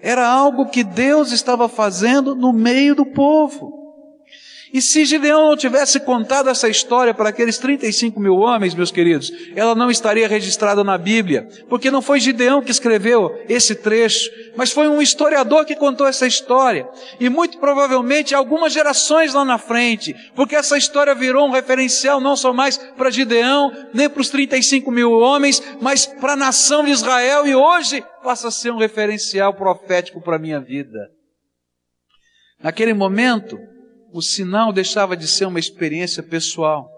[0.00, 3.81] Era algo que Deus estava fazendo no meio do povo.
[4.72, 9.30] E se Gideão não tivesse contado essa história para aqueles 35 mil homens, meus queridos,
[9.54, 14.72] ela não estaria registrada na Bíblia, porque não foi Gideão que escreveu esse trecho, mas
[14.72, 16.88] foi um historiador que contou essa história.
[17.20, 22.34] E muito provavelmente algumas gerações lá na frente, porque essa história virou um referencial não
[22.34, 26.92] só mais para Gideão, nem para os 35 mil homens, mas para a nação de
[26.92, 31.10] Israel e hoje passa a ser um referencial profético para a minha vida.
[32.62, 33.58] Naquele momento,
[34.12, 36.88] o sinal deixava de ser uma experiência pessoal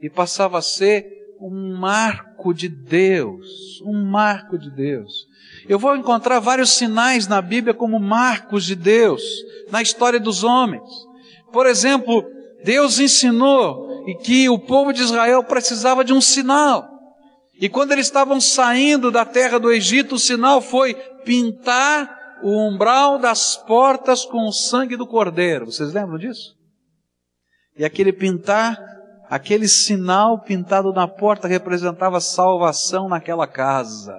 [0.00, 1.06] e passava a ser
[1.40, 5.26] um marco de Deus, um marco de Deus.
[5.68, 9.22] Eu vou encontrar vários sinais na Bíblia como marcos de Deus
[9.70, 10.88] na história dos homens.
[11.52, 12.24] Por exemplo,
[12.64, 16.88] Deus ensinou que o povo de Israel precisava de um sinal.
[17.60, 23.18] E quando eles estavam saindo da terra do Egito, o sinal foi pintar o umbral
[23.18, 25.66] das portas com o sangue do cordeiro.
[25.66, 26.54] Vocês lembram disso?
[27.76, 28.78] E aquele pintar,
[29.28, 34.16] aquele sinal pintado na porta representava salvação naquela casa.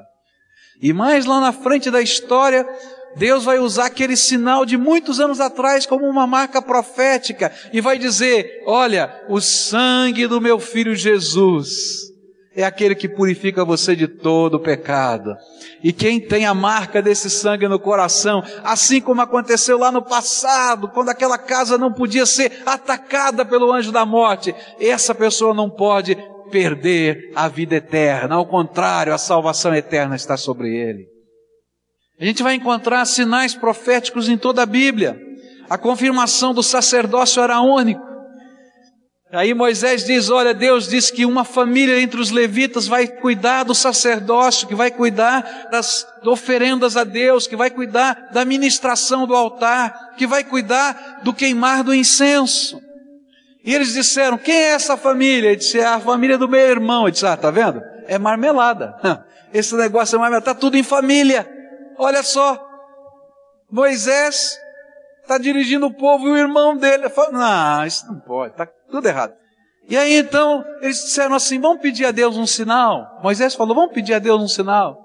[0.81, 2.67] E mais lá na frente da história,
[3.15, 7.97] Deus vai usar aquele sinal de muitos anos atrás como uma marca profética e vai
[7.97, 12.10] dizer: Olha, o sangue do meu filho Jesus
[12.55, 15.35] é aquele que purifica você de todo o pecado.
[15.83, 20.89] E quem tem a marca desse sangue no coração, assim como aconteceu lá no passado,
[20.89, 26.17] quando aquela casa não podia ser atacada pelo anjo da morte, essa pessoa não pode
[26.51, 28.35] perder a vida eterna.
[28.35, 31.05] Ao contrário, a salvação eterna está sobre ele.
[32.19, 35.19] A gente vai encontrar sinais proféticos em toda a Bíblia.
[35.69, 38.10] A confirmação do sacerdócio era único.
[39.33, 43.73] Aí Moisés diz: Olha, Deus diz que uma família entre os levitas vai cuidar do
[43.73, 50.15] sacerdócio, que vai cuidar das oferendas a Deus, que vai cuidar da ministração do altar,
[50.17, 52.81] que vai cuidar do queimar do incenso.
[53.63, 55.49] E eles disseram: Quem é essa família?
[55.49, 57.03] Ele disse: É a família do meu irmão.
[57.03, 57.81] Ele disse: Ah, tá vendo?
[58.07, 58.95] É marmelada.
[59.53, 61.47] Esse negócio é marmelada, está tudo em família.
[61.97, 62.59] olha só,
[63.71, 64.59] Moisés
[65.21, 69.07] está dirigindo o povo e o irmão dele fala, não, isso não pode, está tudo
[69.07, 69.33] errado.
[69.89, 73.19] E aí então eles disseram assim: vamos pedir a Deus um sinal.
[73.23, 74.97] Moisés falou: vamos pedir a Deus um sinal.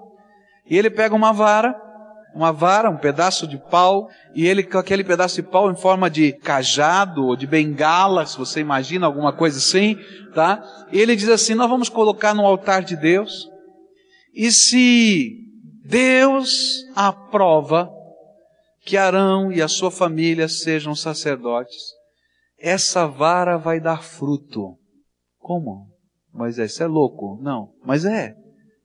[0.69, 1.75] E ele pega uma vara,
[2.35, 6.11] uma vara, um pedaço de pau, e ele com aquele pedaço de pau em forma
[6.11, 9.97] de cajado ou de bengala, se você imagina alguma coisa assim,
[10.35, 10.63] tá?
[10.93, 13.49] E ele diz assim: nós vamos colocar no altar de Deus.
[14.35, 15.33] E se
[15.85, 17.89] Deus aprova
[18.85, 21.96] que Arão e a sua família sejam sacerdotes,
[22.67, 24.77] essa vara vai dar fruto.
[25.39, 25.87] Como?
[26.33, 27.39] Moisés, você é louco?
[27.41, 28.35] Não, mas é.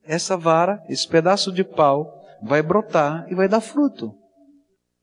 [0.04, 2.06] Essa vara, esse pedaço de pau,
[2.44, 4.14] vai brotar e vai dar fruto.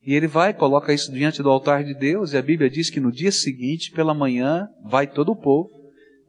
[0.02, 3.00] E ele vai, coloca isso diante do altar de Deus, e a Bíblia diz que
[3.00, 5.68] no dia seguinte, pela manhã, vai todo o povo,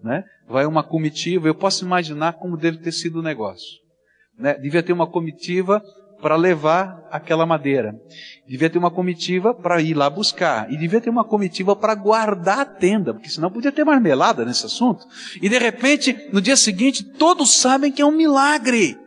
[0.03, 0.25] né?
[0.45, 3.79] Vai uma comitiva, eu posso imaginar como deve ter sido o negócio.
[4.37, 4.55] Né?
[4.55, 5.81] Devia ter uma comitiva
[6.21, 7.99] para levar aquela madeira.
[8.47, 10.71] Devia ter uma comitiva para ir lá buscar.
[10.71, 14.65] E devia ter uma comitiva para guardar a tenda, porque senão podia ter marmelada nesse
[14.65, 15.05] assunto.
[15.41, 18.97] E de repente, no dia seguinte, todos sabem que é um milagre.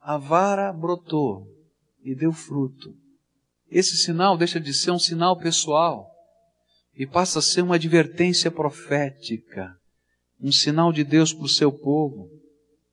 [0.00, 1.46] A vara brotou
[2.02, 2.94] e deu fruto.
[3.70, 6.08] Esse sinal deixa de ser um sinal pessoal
[6.94, 9.74] e passa a ser uma advertência profética,
[10.40, 12.28] um sinal de Deus para o seu povo.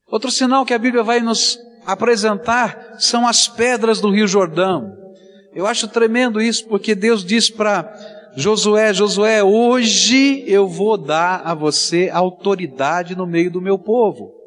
[0.07, 1.57] Outro sinal que a Bíblia vai nos
[1.91, 4.95] apresentar são as pedras do Rio Jordão.
[5.53, 7.91] Eu acho tremendo isso, porque Deus diz para
[8.35, 14.39] Josué: Josué, hoje eu vou dar a você autoridade no meio do meu povo.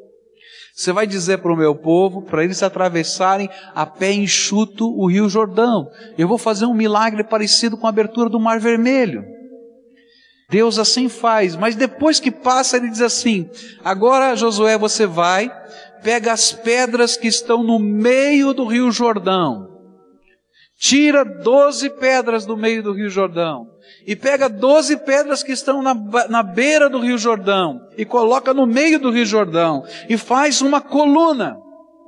[0.75, 5.29] Você vai dizer para o meu povo, para eles atravessarem a pé enxuto o Rio
[5.29, 5.87] Jordão.
[6.17, 9.23] Eu vou fazer um milagre parecido com a abertura do Mar Vermelho.
[10.49, 13.49] Deus assim faz, mas depois que passa, ele diz assim:
[13.83, 15.51] agora, Josué, você vai,
[16.03, 19.69] pega as pedras que estão no meio do rio Jordão,
[20.79, 23.69] tira doze pedras do meio do rio Jordão,
[24.07, 25.95] e pega doze pedras que estão na,
[26.29, 30.81] na beira do rio Jordão, e coloca no meio do rio Jordão, e faz uma
[30.81, 31.57] coluna,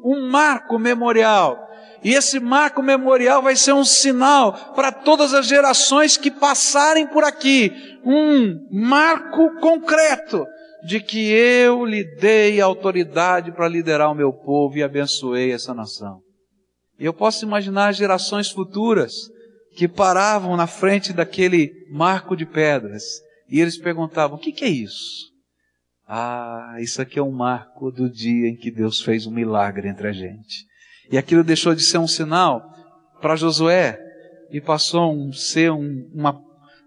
[0.05, 1.63] um marco memorial.
[2.03, 7.25] E esse marco memorial vai ser um sinal para todas as gerações que passarem por
[7.25, 7.73] aqui,
[8.05, 10.47] um marco concreto
[10.85, 16.21] de que eu lhe dei autoridade para liderar o meu povo e abençoei essa nação.
[16.99, 19.15] E eu posso imaginar gerações futuras
[19.77, 23.03] que paravam na frente daquele marco de pedras
[23.49, 25.33] e eles perguntavam: o que, que é isso?
[26.07, 30.09] Ah, isso aqui é um marco do dia em que Deus fez um milagre entre
[30.09, 30.67] a gente.
[31.11, 32.63] E aquilo deixou de ser um sinal
[33.21, 33.99] para Josué
[34.51, 36.41] e passou a ser um, uma,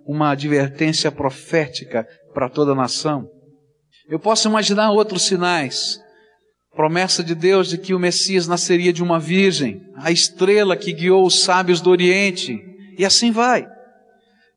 [0.06, 3.28] uma advertência profética para toda a nação.
[4.10, 6.00] Eu posso imaginar outros sinais.
[6.74, 11.26] Promessa de Deus de que o Messias nasceria de uma virgem, a estrela que guiou
[11.26, 12.58] os sábios do Oriente,
[12.98, 13.68] e assim vai.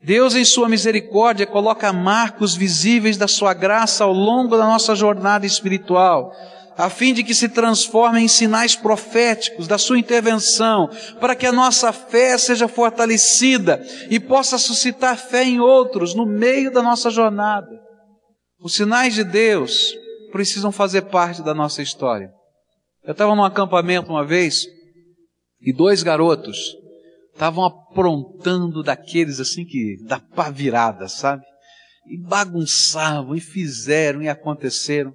[0.03, 5.45] Deus, em Sua misericórdia, coloca marcos visíveis da Sua graça ao longo da nossa jornada
[5.45, 6.33] espiritual,
[6.77, 10.89] a fim de que se transformem em sinais proféticos da Sua intervenção,
[11.21, 16.71] para que a nossa fé seja fortalecida e possa suscitar fé em outros no meio
[16.71, 17.80] da nossa jornada.
[18.61, 19.95] Os sinais de Deus
[20.33, 22.31] precisam fazer parte da nossa história.
[23.03, 24.67] Eu estava num acampamento uma vez
[25.61, 26.77] e dois garotos
[27.33, 31.43] estavam aprontando daqueles assim que da pá virada, sabe?
[32.07, 35.13] E bagunçavam, e fizeram, e aconteceram.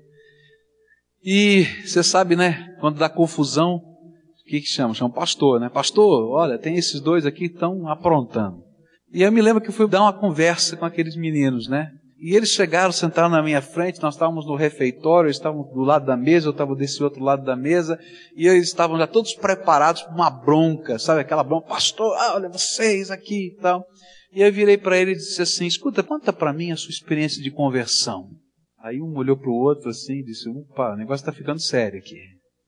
[1.23, 2.75] E você sabe, né?
[2.79, 4.93] Quando dá confusão, o que que chama?
[4.93, 5.69] Chama pastor, né?
[5.69, 8.63] Pastor, olha, tem esses dois aqui que estão aprontando.
[9.11, 11.91] E eu me lembro que eu fui dar uma conversa com aqueles meninos, né?
[12.25, 16.07] E eles chegaram, sentaram na minha frente, nós estávamos no refeitório, eles estavam do lado
[16.07, 17.99] da mesa, eu estava desse outro lado da mesa,
[18.35, 22.49] e eles estavam já todos preparados para uma bronca, sabe aquela bronca, pastor, ah, olha
[22.49, 23.85] vocês aqui e tal.
[24.33, 27.43] E eu virei para ele e disse assim, escuta, conta para mim a sua experiência
[27.43, 28.31] de conversão.
[28.79, 31.99] Aí um olhou para o outro assim e disse, opa, o negócio está ficando sério
[31.99, 32.17] aqui.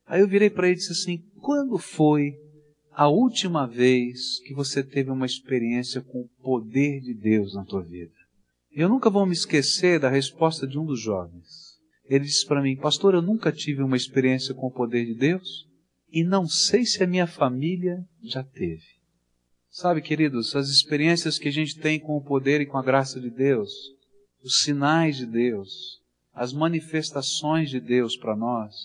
[0.06, 2.34] Aí eu virei para ele e disse assim, quando foi
[2.91, 7.82] a última vez que você teve uma experiência com o poder de Deus na tua
[7.82, 8.16] vida?
[8.80, 11.80] Eu nunca vou me esquecer da resposta de um dos jovens.
[12.06, 15.68] Ele disse para mim, pastor, eu nunca tive uma experiência com o poder de Deus
[16.12, 18.86] e não sei se a minha família já teve.
[19.72, 23.20] Sabe, queridos, as experiências que a gente tem com o poder e com a graça
[23.20, 23.72] de Deus,
[24.44, 26.00] os sinais de Deus,
[26.32, 28.76] as manifestações de Deus para nós,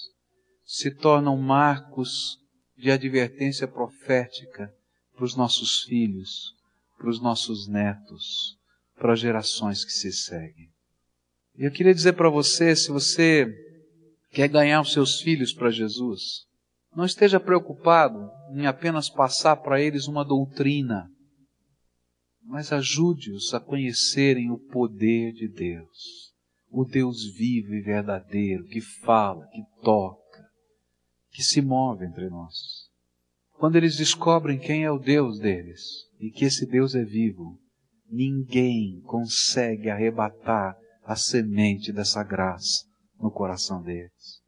[0.65, 2.39] se tornam marcos
[2.79, 4.75] de advertência profética
[5.15, 6.57] para os nossos filhos,
[6.97, 8.57] para os nossos netos
[9.03, 10.71] para as gerações que se seguem.
[11.57, 13.53] Eu queria dizer para você, se você
[14.31, 16.47] quer ganhar os seus filhos para Jesus,
[16.95, 21.11] Não esteja preocupado em apenas passar para eles uma doutrina,
[22.43, 26.35] mas ajude-os a conhecerem o poder de Deus,
[26.71, 30.47] o Deus vivo e verdadeiro, que fala, que toca,
[31.31, 32.91] que se move entre nós.
[33.53, 35.81] Quando eles descobrem quem é o Deus deles
[36.21, 37.59] e que esse Deus é vivo,
[38.12, 42.85] ninguém consegue arrebatar a semente dessa graça
[43.18, 44.42] no coração deles.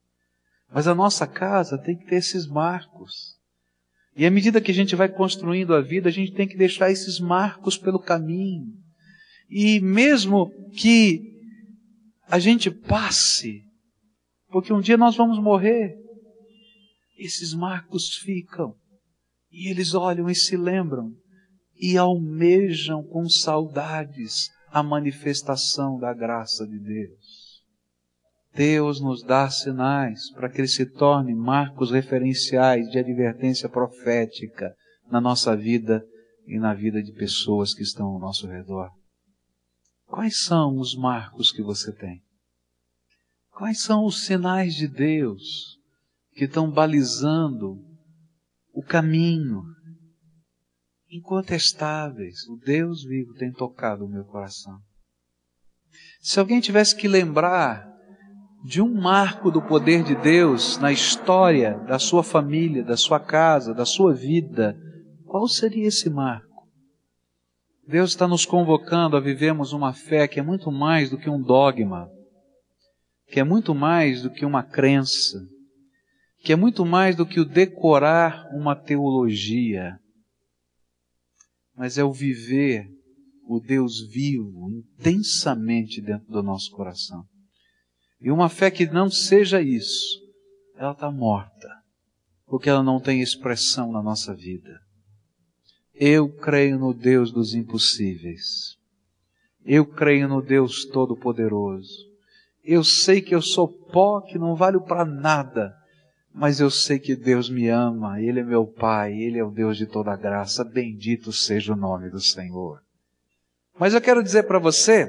[0.71, 3.39] Mas a nossa casa tem que ter esses marcos.
[4.15, 6.91] E à medida que a gente vai construindo a vida, a gente tem que deixar
[6.91, 8.67] esses marcos pelo caminho.
[9.49, 11.33] E mesmo que
[12.29, 13.63] a gente passe,
[14.49, 15.97] porque um dia nós vamos morrer,
[17.17, 18.77] esses marcos ficam.
[19.51, 21.17] E eles olham e se lembram
[21.77, 27.63] e almejam com saudades a manifestação da graça de Deus.
[28.55, 34.75] Deus nos dá sinais para que ele se torne marcos referenciais de advertência profética
[35.11, 36.05] na nossa vida
[36.47, 38.91] e na vida de pessoas que estão ao nosso redor.
[40.07, 42.23] Quais são os marcos que você tem?
[43.51, 45.79] Quais são os sinais de Deus
[46.35, 47.81] que estão balizando
[48.73, 49.63] o caminho?
[51.15, 54.81] Incontestáveis, o Deus vivo tem tocado o meu coração.
[56.21, 57.89] Se alguém tivesse que lembrar
[58.65, 63.73] de um marco do poder de Deus na história da sua família, da sua casa,
[63.73, 64.77] da sua vida,
[65.25, 66.67] qual seria esse marco?
[67.87, 71.41] Deus está nos convocando a vivermos uma fé que é muito mais do que um
[71.41, 72.11] dogma,
[73.29, 75.39] que é muito mais do que uma crença,
[76.41, 79.97] que é muito mais do que o decorar uma teologia,
[81.77, 82.89] mas é o viver
[83.47, 87.25] o Deus vivo intensamente dentro do nosso coração.
[88.21, 90.19] E uma fé que não seja isso,
[90.77, 91.69] ela está morta,
[92.47, 94.81] porque ela não tem expressão na nossa vida.
[95.95, 98.77] Eu creio no Deus dos impossíveis.
[99.65, 102.13] Eu creio no Deus Todo-Poderoso.
[102.63, 105.77] Eu sei que eu sou pó que não vale para nada,
[106.37, 109.77] mas eu sei que Deus me ama, Ele é meu Pai, Ele é o Deus
[109.77, 110.65] de toda graça.
[110.65, 112.83] Bendito seja o nome do Senhor.
[113.79, 115.09] Mas eu quero dizer para você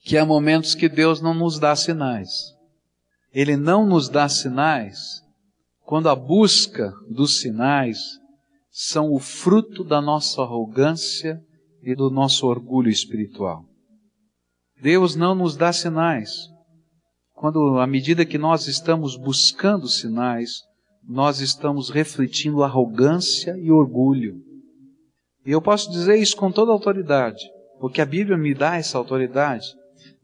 [0.00, 2.54] que há momentos que Deus não nos dá sinais.
[3.30, 5.22] Ele não nos dá sinais
[5.84, 8.18] quando a busca dos sinais
[8.70, 11.42] são o fruto da nossa arrogância
[11.82, 13.66] e do nosso orgulho espiritual.
[14.80, 16.48] Deus não nos dá sinais
[17.38, 20.62] quando, à medida que nós estamos buscando sinais,
[21.08, 24.34] nós estamos refletindo arrogância e orgulho.
[25.46, 27.38] E eu posso dizer isso com toda autoridade,
[27.78, 29.66] porque a Bíblia me dá essa autoridade.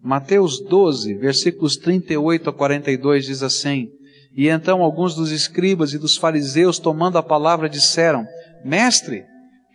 [0.02, 3.86] Mateus 12, versículos 38 a 42 diz assim:
[4.36, 8.26] E então alguns dos escribas e dos fariseus, tomando a palavra, disseram:
[8.64, 9.24] Mestre,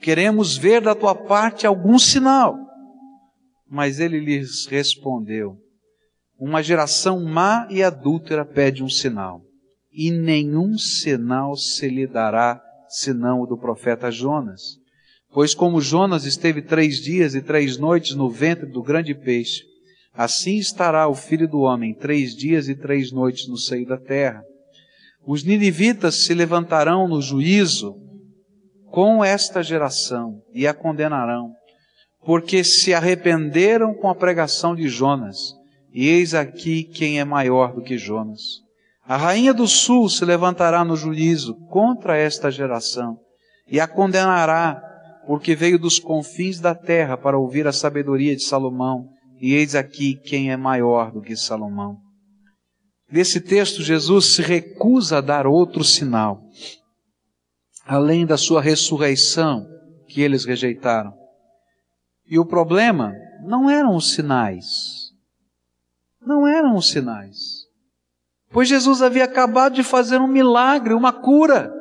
[0.02, 2.58] queremos ver da tua parte algum sinal.
[3.68, 5.58] Mas ele lhes respondeu:
[6.40, 9.42] Uma geração má e adúltera pede um sinal,
[9.92, 14.80] e nenhum sinal se lhe dará senão o do profeta Jonas.
[15.32, 19.70] Pois como Jonas esteve três dias e três noites no ventre do grande peixe,
[20.20, 24.44] Assim estará o filho do homem três dias e três noites no seio da terra.
[25.26, 27.96] Os ninivitas se levantarão no juízo
[28.88, 31.54] com esta geração e a condenarão,
[32.26, 35.54] porque se arrependeram com a pregação de Jonas.
[35.94, 38.62] E eis aqui quem é maior do que Jonas.
[39.06, 43.18] A rainha do sul se levantará no juízo contra esta geração
[43.68, 44.82] e a condenará,
[45.26, 50.16] porque veio dos confins da terra para ouvir a sabedoria de Salomão e eis aqui
[50.16, 51.98] quem é maior do que Salomão.
[53.12, 56.44] Nesse texto, Jesus se recusa a dar outro sinal,
[57.86, 59.66] além da sua ressurreição,
[60.08, 61.14] que eles rejeitaram.
[62.28, 63.12] E o problema
[63.44, 64.99] não eram os sinais.
[66.30, 67.66] Não eram os sinais.
[68.52, 71.74] Pois Jesus havia acabado de fazer um milagre, uma cura.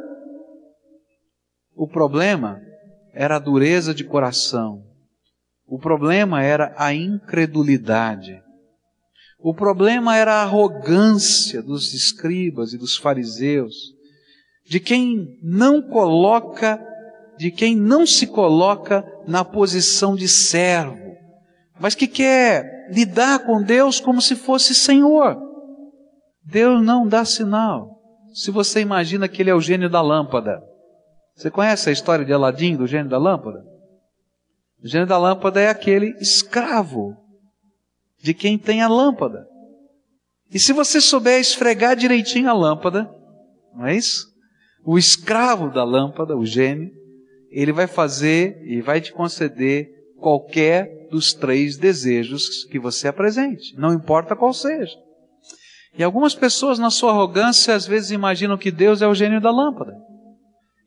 [1.76, 2.60] O problema
[3.12, 4.88] era a dureza de coração
[5.68, 8.42] o problema era a incredulidade.
[9.38, 13.74] O problema era a arrogância dos escribas e dos fariseus,
[14.64, 16.82] de quem não coloca,
[17.36, 21.07] de quem não se coloca na posição de servo,
[21.78, 25.36] mas que quer lidar com Deus como se fosse Senhor.
[26.44, 27.98] Deus não dá sinal.
[28.32, 30.62] Se você imagina que ele é o gênio da lâmpada.
[31.34, 33.64] Você conhece a história de Aladim, do gênio da lâmpada?
[34.82, 37.16] O gênio da lâmpada é aquele escravo
[38.22, 39.46] de quem tem a lâmpada.
[40.52, 43.08] E se você souber esfregar direitinho a lâmpada,
[43.74, 44.26] não é isso?
[44.84, 46.90] O escravo da lâmpada, o gênio,
[47.50, 53.92] ele vai fazer e vai te conceder qualquer dos três desejos que você apresente, não
[53.92, 54.94] importa qual seja.
[55.96, 59.50] E algumas pessoas, na sua arrogância, às vezes imaginam que Deus é o gênio da
[59.50, 59.92] lâmpada.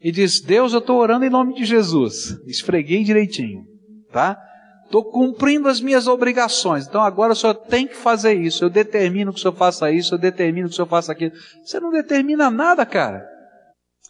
[0.01, 2.37] E diz: Deus, eu estou orando em nome de Jesus.
[2.47, 3.63] Esfreguei direitinho,
[4.11, 4.37] tá?
[4.85, 6.87] Estou cumprindo as minhas obrigações.
[6.87, 8.63] Então agora o senhor tem que fazer isso.
[8.63, 11.33] Eu determino que o senhor faça isso, eu determino que o senhor faça aquilo.
[11.63, 13.25] Você não determina nada, cara.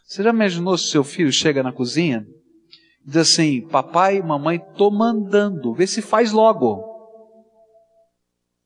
[0.07, 2.25] Você já imaginou se seu filho chega na cozinha
[3.05, 6.75] diz assim: Papai, mamãe, estou mandando, vê se faz logo.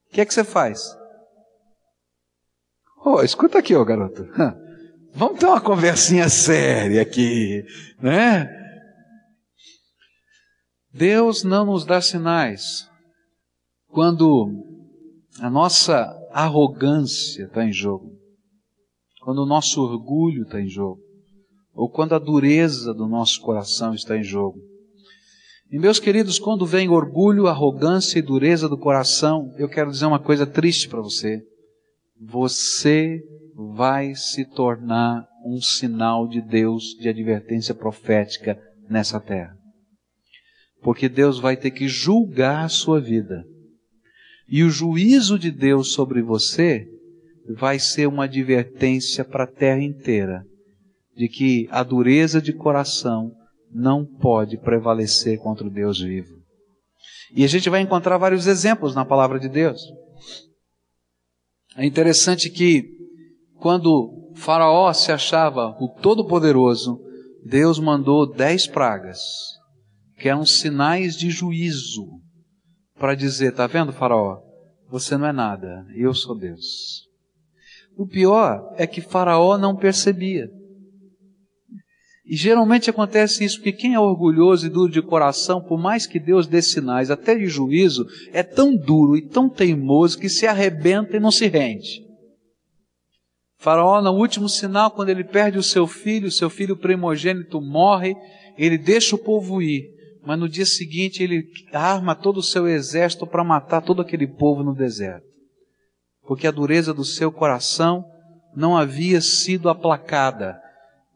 [0.06, 0.96] O que é que você faz?
[3.04, 4.26] Oh, escuta aqui, ó, garoto.
[5.14, 7.64] Vamos ter uma conversinha séria aqui,
[8.02, 8.48] né?
[10.92, 12.88] Deus não nos dá sinais
[13.88, 14.64] quando
[15.40, 18.12] a nossa arrogância está em jogo,
[19.20, 21.00] quando o nosso orgulho está em jogo,
[21.76, 24.58] ou quando a dureza do nosso coração está em jogo.
[25.70, 30.18] E meus queridos, quando vem orgulho, arrogância e dureza do coração, eu quero dizer uma
[30.18, 31.42] coisa triste para você
[32.20, 33.22] você
[33.54, 38.58] vai se tornar um sinal de Deus de advertência profética
[38.88, 39.56] nessa terra.
[40.82, 43.44] Porque Deus vai ter que julgar a sua vida.
[44.48, 46.88] E o juízo de Deus sobre você
[47.48, 50.44] vai ser uma advertência para a terra inteira
[51.16, 53.32] de que a dureza de coração
[53.72, 56.36] não pode prevalecer contra o Deus vivo.
[57.34, 59.80] E a gente vai encontrar vários exemplos na palavra de Deus.
[61.76, 62.84] É interessante que
[63.58, 67.00] quando Faraó se achava o Todo-Poderoso,
[67.44, 69.20] Deus mandou dez pragas,
[70.18, 72.06] que eram sinais de juízo,
[72.98, 74.40] para dizer: tá vendo, Faraó?
[74.88, 77.06] Você não é nada, eu sou Deus.
[77.96, 80.48] O pior é que Faraó não percebia.
[82.28, 86.18] E geralmente acontece isso, porque quem é orgulhoso e duro de coração, por mais que
[86.18, 91.16] Deus dê sinais, até de juízo, é tão duro e tão teimoso que se arrebenta
[91.16, 92.04] e não se rende.
[93.58, 98.16] Faraó, no último sinal, quando ele perde o seu filho, o seu filho primogênito morre,
[98.58, 99.88] ele deixa o povo ir,
[100.26, 104.64] mas no dia seguinte ele arma todo o seu exército para matar todo aquele povo
[104.64, 105.26] no deserto.
[106.26, 108.04] Porque a dureza do seu coração
[108.54, 110.65] não havia sido aplacada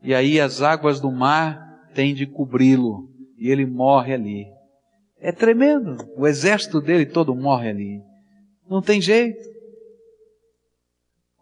[0.02, 1.60] e aí as águas do mar
[1.94, 4.46] têm de cobri-lo, e ele morre ali.
[5.18, 8.00] É tremendo, o exército dele todo morre ali.
[8.68, 9.42] Não tem jeito.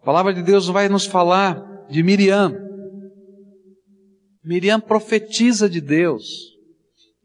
[0.00, 2.54] A palavra de Deus vai nos falar de Miriam.
[4.42, 6.24] Miriam profetiza de Deus,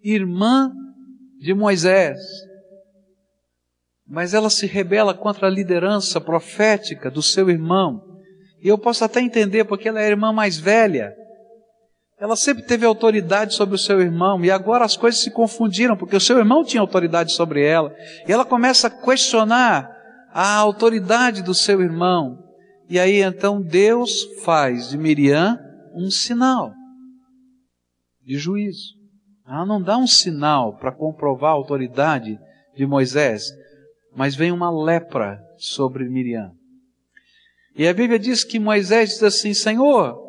[0.03, 0.71] irmã
[1.39, 2.19] de Moisés.
[4.05, 8.03] Mas ela se rebela contra a liderança profética do seu irmão.
[8.61, 11.15] E eu posso até entender, porque ela é a irmã mais velha.
[12.23, 16.15] Ela sempre teve autoridade sobre o seu irmão e agora as coisas se confundiram, porque
[16.15, 17.93] o seu irmão tinha autoridade sobre ela.
[18.25, 19.91] E ela começa a questionar
[20.31, 22.41] a autoridade do seu irmão.
[22.89, 25.59] E aí então Deus faz de Miriam
[25.93, 26.71] um sinal
[28.25, 28.93] de juízo.
[29.45, 32.39] Ela não dá um sinal para comprovar a autoridade
[32.73, 33.49] de Moisés,
[34.15, 36.53] mas vem uma lepra sobre Miriam.
[37.75, 40.22] E a Bíblia diz que Moisés diz assim: Senhor,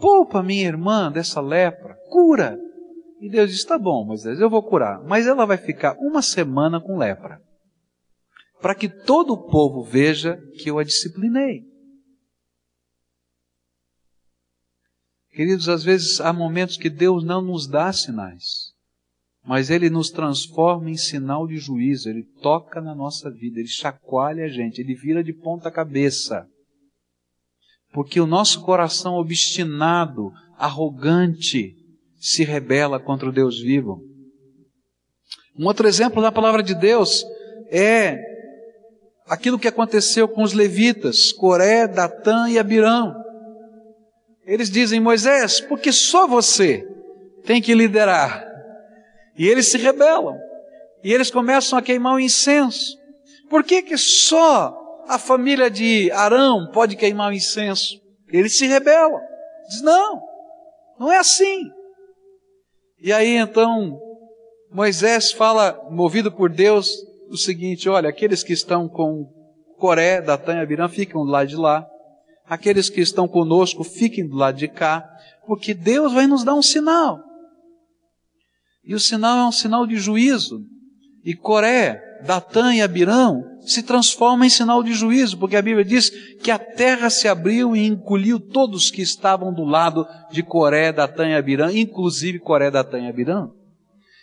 [0.00, 2.58] poupa minha irmã dessa lepra, cura.
[3.20, 6.80] E Deus diz: tá bom, Moisés, eu vou curar, mas ela vai ficar uma semana
[6.80, 7.40] com lepra,
[8.60, 11.66] para que todo o povo veja que eu a disciplinei.
[15.30, 18.72] Queridos, às vezes há momentos que Deus não nos dá sinais,
[19.44, 24.46] mas Ele nos transforma em sinal de juízo, Ele toca na nossa vida, Ele chacoalha
[24.46, 26.48] a gente, Ele vira de ponta cabeça
[27.92, 31.74] porque o nosso coração obstinado, arrogante,
[32.20, 34.02] se rebela contra o Deus vivo.
[35.58, 37.24] Um outro exemplo da palavra de Deus
[37.70, 38.18] é
[39.26, 43.14] aquilo que aconteceu com os levitas, Coré, Datã e Abirão.
[44.46, 46.86] Eles dizem, Moisés, porque só você
[47.44, 48.46] tem que liderar.
[49.36, 50.36] E eles se rebelam.
[51.04, 52.96] E eles começam a queimar o incenso.
[53.48, 57.98] Por que que só a família de Arão pode queimar o incenso.
[58.28, 59.18] Ele se rebela.
[59.68, 60.22] Diz: não,
[61.00, 61.70] não é assim.
[63.00, 63.98] E aí então
[64.70, 66.90] Moisés fala, movido por Deus,
[67.30, 69.26] o seguinte: olha, aqueles que estão com
[69.78, 71.88] Coré, Datã e Abirã, ficam do lado de lá.
[72.44, 75.08] Aqueles que estão conosco, fiquem do lado de cá.
[75.46, 77.18] Porque Deus vai nos dar um sinal.
[78.84, 80.62] E o sinal é um sinal de juízo.
[81.24, 86.10] E Coré, Datã e Abirão se transformam em sinal de juízo, porque a Bíblia diz
[86.42, 91.28] que a terra se abriu e engoliu todos que estavam do lado de Coré, Datã
[91.28, 93.52] e Abirão, inclusive Coré, Datã e Abirão.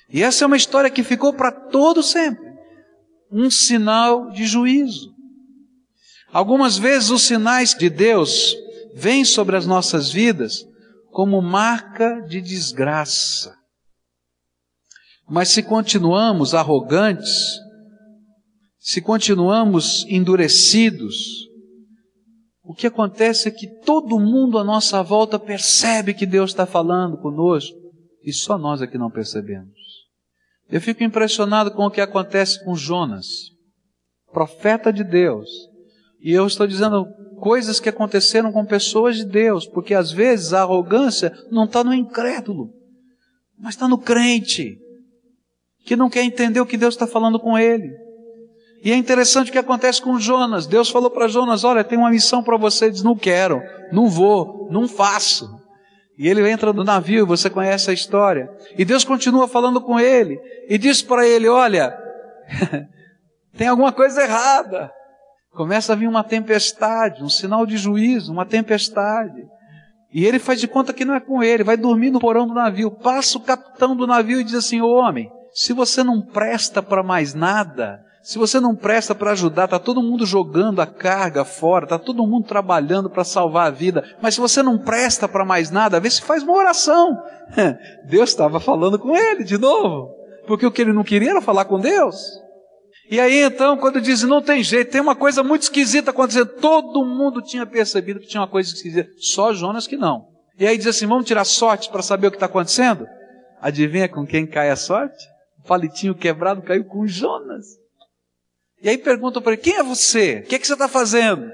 [0.09, 2.45] E essa é uma história que ficou para todo sempre.
[3.31, 5.13] Um sinal de juízo.
[6.31, 8.55] Algumas vezes os sinais de Deus
[8.93, 10.65] vêm sobre as nossas vidas
[11.11, 13.55] como marca de desgraça.
[15.27, 17.59] Mas se continuamos arrogantes,
[18.77, 21.15] se continuamos endurecidos,
[22.63, 27.17] o que acontece é que todo mundo à nossa volta percebe que Deus está falando
[27.17, 27.75] conosco
[28.23, 29.73] e só nós é que não percebemos.
[30.69, 33.51] Eu fico impressionado com o que acontece com Jonas,
[34.31, 35.49] profeta de Deus.
[36.19, 37.05] E eu estou dizendo
[37.39, 41.93] coisas que aconteceram com pessoas de Deus, porque às vezes a arrogância não está no
[41.93, 42.71] incrédulo,
[43.59, 44.75] mas está no crente,
[45.85, 47.91] que não quer entender o que Deus está falando com ele.
[48.83, 50.67] E é interessante o que acontece com Jonas.
[50.67, 52.85] Deus falou para Jonas: Olha, tem uma missão para você.
[52.85, 53.61] Ele diz: Não quero,
[53.91, 55.49] não vou, não faço.
[56.17, 58.49] E ele entra no navio, você conhece a história.
[58.77, 61.97] E Deus continua falando com ele e diz para ele: Olha,
[63.57, 64.91] tem alguma coisa errada.
[65.51, 69.41] Começa a vir uma tempestade, um sinal de juízo, uma tempestade.
[70.13, 72.53] E ele faz de conta que não é com ele, vai dormir no porão do
[72.53, 72.91] navio.
[72.91, 77.01] Passa o capitão do navio e diz assim: Ô homem, se você não presta para
[77.01, 81.85] mais nada, se você não presta para ajudar, está todo mundo jogando a carga fora,
[81.85, 85.71] está todo mundo trabalhando para salvar a vida, mas se você não presta para mais
[85.71, 87.17] nada, vê se faz uma oração.
[88.03, 90.13] Deus estava falando com ele de novo,
[90.45, 92.17] porque o que ele não queria era falar com Deus.
[93.09, 97.05] E aí então, quando diz não tem jeito, tem uma coisa muito esquisita acontecendo, todo
[97.05, 100.27] mundo tinha percebido que tinha uma coisa esquisita, só Jonas que não.
[100.59, 103.07] E aí diz assim: vamos tirar sorte para saber o que está acontecendo?
[103.61, 105.34] Adivinha com quem cai a sorte?
[105.65, 107.65] Palitinho quebrado caiu com Jonas.
[108.81, 110.43] E aí perguntam para ele: quem é você?
[110.45, 111.51] O que, é que você está fazendo?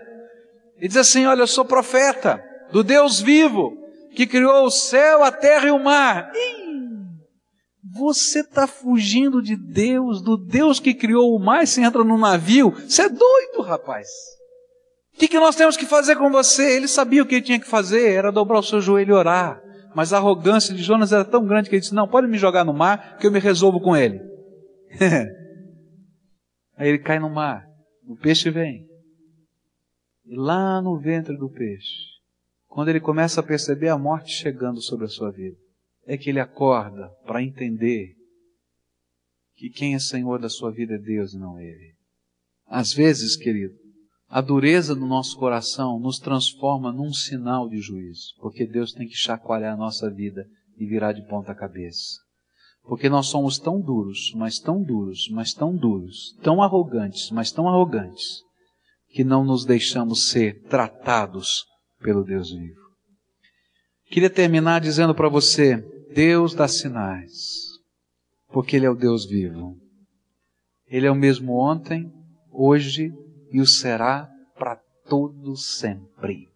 [0.78, 3.78] Ele diz assim: Olha, eu sou profeta do Deus vivo,
[4.16, 6.32] que criou o céu, a terra e o mar.
[6.36, 6.62] Ih,
[7.94, 12.72] você está fugindo de Deus, do Deus que criou o mar, você entra num navio.
[12.72, 14.08] Você é doido, rapaz.
[15.14, 16.76] O que, que nós temos que fazer com você?
[16.76, 19.62] Ele sabia o que ele tinha que fazer, era dobrar o seu joelho e orar.
[19.94, 22.64] Mas a arrogância de Jonas era tão grande que ele disse: Não, pode me jogar
[22.64, 24.20] no mar, que eu me resolvo com ele.
[26.78, 27.68] Aí ele cai no mar,
[28.08, 28.88] o peixe vem.
[30.26, 32.12] E lá no ventre do peixe,
[32.68, 35.58] quando ele começa a perceber a morte chegando sobre a sua vida,
[36.06, 38.16] é que ele acorda para entender
[39.56, 41.94] que quem é Senhor da sua vida é Deus e não ele.
[42.66, 43.76] Às vezes, querido,
[44.32, 49.18] a dureza do nosso coração nos transforma num sinal de juízo, porque Deus tem que
[49.18, 52.18] chacoalhar a nossa vida e virar de ponta cabeça.
[52.84, 57.68] Porque nós somos tão duros, mas tão duros, mas tão duros, tão arrogantes, mas tão
[57.68, 58.42] arrogantes,
[59.10, 61.66] que não nos deixamos ser tratados
[62.00, 62.80] pelo Deus vivo.
[64.06, 65.76] Queria terminar dizendo para você:
[66.16, 67.66] Deus dá sinais,
[68.48, 69.76] porque Ele é o Deus vivo.
[70.88, 72.10] Ele é o mesmo ontem,
[72.50, 73.12] hoje
[73.52, 74.78] e o será para
[75.08, 76.50] todo sempre.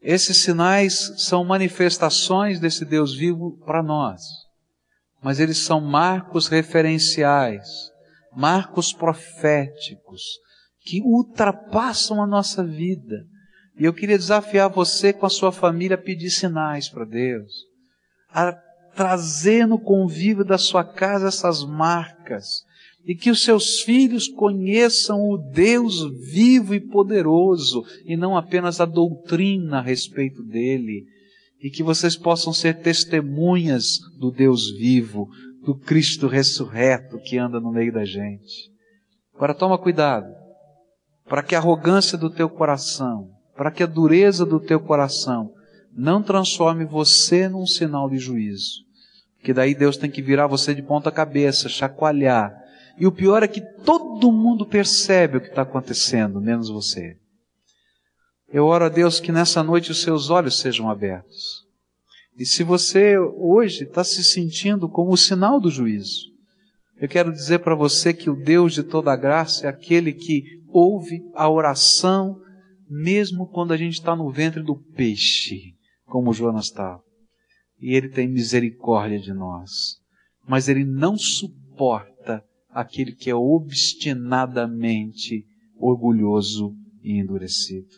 [0.00, 4.22] Esses sinais são manifestações desse Deus vivo para nós
[5.24, 7.90] mas eles são marcos referenciais,
[8.36, 10.20] marcos proféticos,
[10.80, 13.24] que ultrapassam a nossa vida.
[13.80, 17.50] E eu queria desafiar você com a sua família a pedir sinais para Deus,
[18.30, 18.52] a
[18.94, 22.63] trazer no convívio da sua casa essas marcas,
[23.06, 26.02] e que os seus filhos conheçam o Deus
[26.32, 31.04] vivo e poderoso, e não apenas a doutrina a respeito dele,
[31.60, 35.28] e que vocês possam ser testemunhas do Deus vivo,
[35.64, 38.70] do Cristo ressurreto que anda no meio da gente.
[39.34, 40.32] Agora toma cuidado,
[41.26, 45.52] para que a arrogância do teu coração, para que a dureza do teu coração
[45.96, 48.84] não transforme você num sinal de juízo.
[49.36, 52.52] Porque daí Deus tem que virar você de ponta cabeça, chacoalhar.
[52.96, 57.16] E o pior é que todo mundo percebe o que está acontecendo, menos você.
[58.48, 61.64] Eu oro a Deus que nessa noite os seus olhos sejam abertos.
[62.38, 66.32] E se você hoje está se sentindo como o sinal do juízo,
[66.96, 71.20] eu quero dizer para você que o Deus de toda graça é aquele que ouve
[71.34, 72.40] a oração,
[72.88, 75.74] mesmo quando a gente está no ventre do peixe,
[76.06, 77.02] como Jonas estava.
[77.80, 79.98] E ele tem misericórdia de nós.
[80.46, 82.13] Mas ele não suporta
[82.74, 85.46] aquele que é obstinadamente
[85.78, 87.88] orgulhoso e endurecido.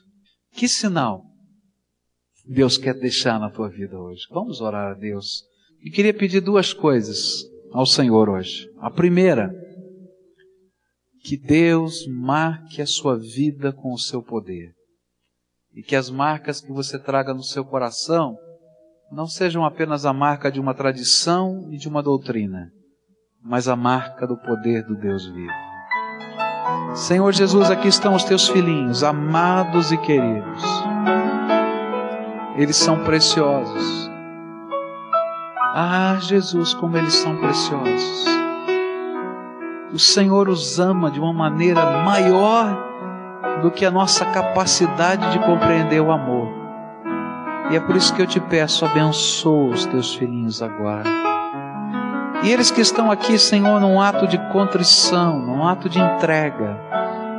[0.52, 1.24] Que sinal
[2.46, 4.26] Deus quer deixar na tua vida hoje?
[4.30, 5.42] Vamos orar a Deus.
[5.82, 8.70] E queria pedir duas coisas ao Senhor hoje.
[8.78, 9.50] A primeira
[11.24, 14.72] que Deus marque a sua vida com o seu poder.
[15.74, 18.38] E que as marcas que você traga no seu coração
[19.10, 22.70] não sejam apenas a marca de uma tradição e de uma doutrina,
[23.46, 25.52] mas a marca do poder do Deus vivo.
[26.94, 30.64] Senhor Jesus, aqui estão os teus filhinhos, amados e queridos.
[32.56, 34.10] Eles são preciosos.
[35.74, 38.26] Ah, Jesus, como eles são preciosos.
[39.92, 42.76] O Senhor os ama de uma maneira maior
[43.62, 46.48] do que a nossa capacidade de compreender o amor.
[47.70, 51.35] E é por isso que eu te peço, abençoa os teus filhinhos agora.
[52.42, 56.78] E eles que estão aqui, Senhor, num ato de contrição, num ato de entrega,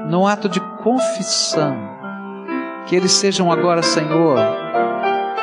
[0.07, 1.77] num ato de confissão,
[2.85, 4.39] que eles sejam agora, Senhor,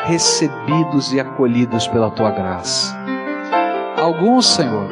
[0.04, 2.96] recebidos e acolhidos pela tua graça.
[3.96, 4.88] Alguns, Senhor,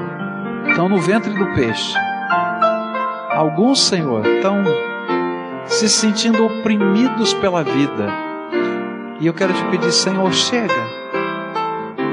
[0.68, 1.94] estão no ventre do peixe.
[3.30, 4.62] Alguns, Senhor, estão
[5.66, 8.08] se sentindo oprimidos pela vida.
[9.20, 10.74] E eu quero te pedir, Senhor, chega.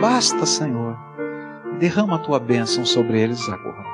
[0.02, 1.09] Basta, Senhor.
[1.80, 3.86] Derrama a tua bênção sobre eles agora.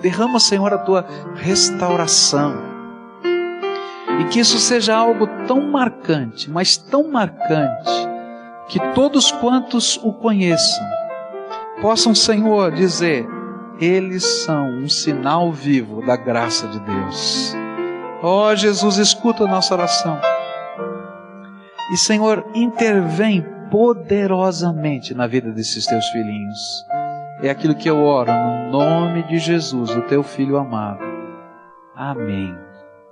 [0.00, 2.54] Derrama, Senhor, a tua restauração.
[4.20, 7.90] E que isso seja algo tão marcante, mas tão marcante,
[8.68, 10.84] que todos quantos o conheçam
[11.80, 13.26] possam, Senhor, dizer:
[13.80, 17.54] eles são um sinal vivo da graça de Deus.
[18.22, 20.18] Ó oh, Jesus, escuta a nossa oração.
[21.92, 26.86] E Senhor, intervém poderosamente na vida desses teus filhinhos.
[27.42, 31.04] É aquilo que eu oro no nome de Jesus, o teu filho amado.
[31.94, 32.56] Amém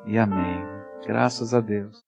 [0.07, 0.65] e amém.
[1.07, 2.01] Graças a Deus.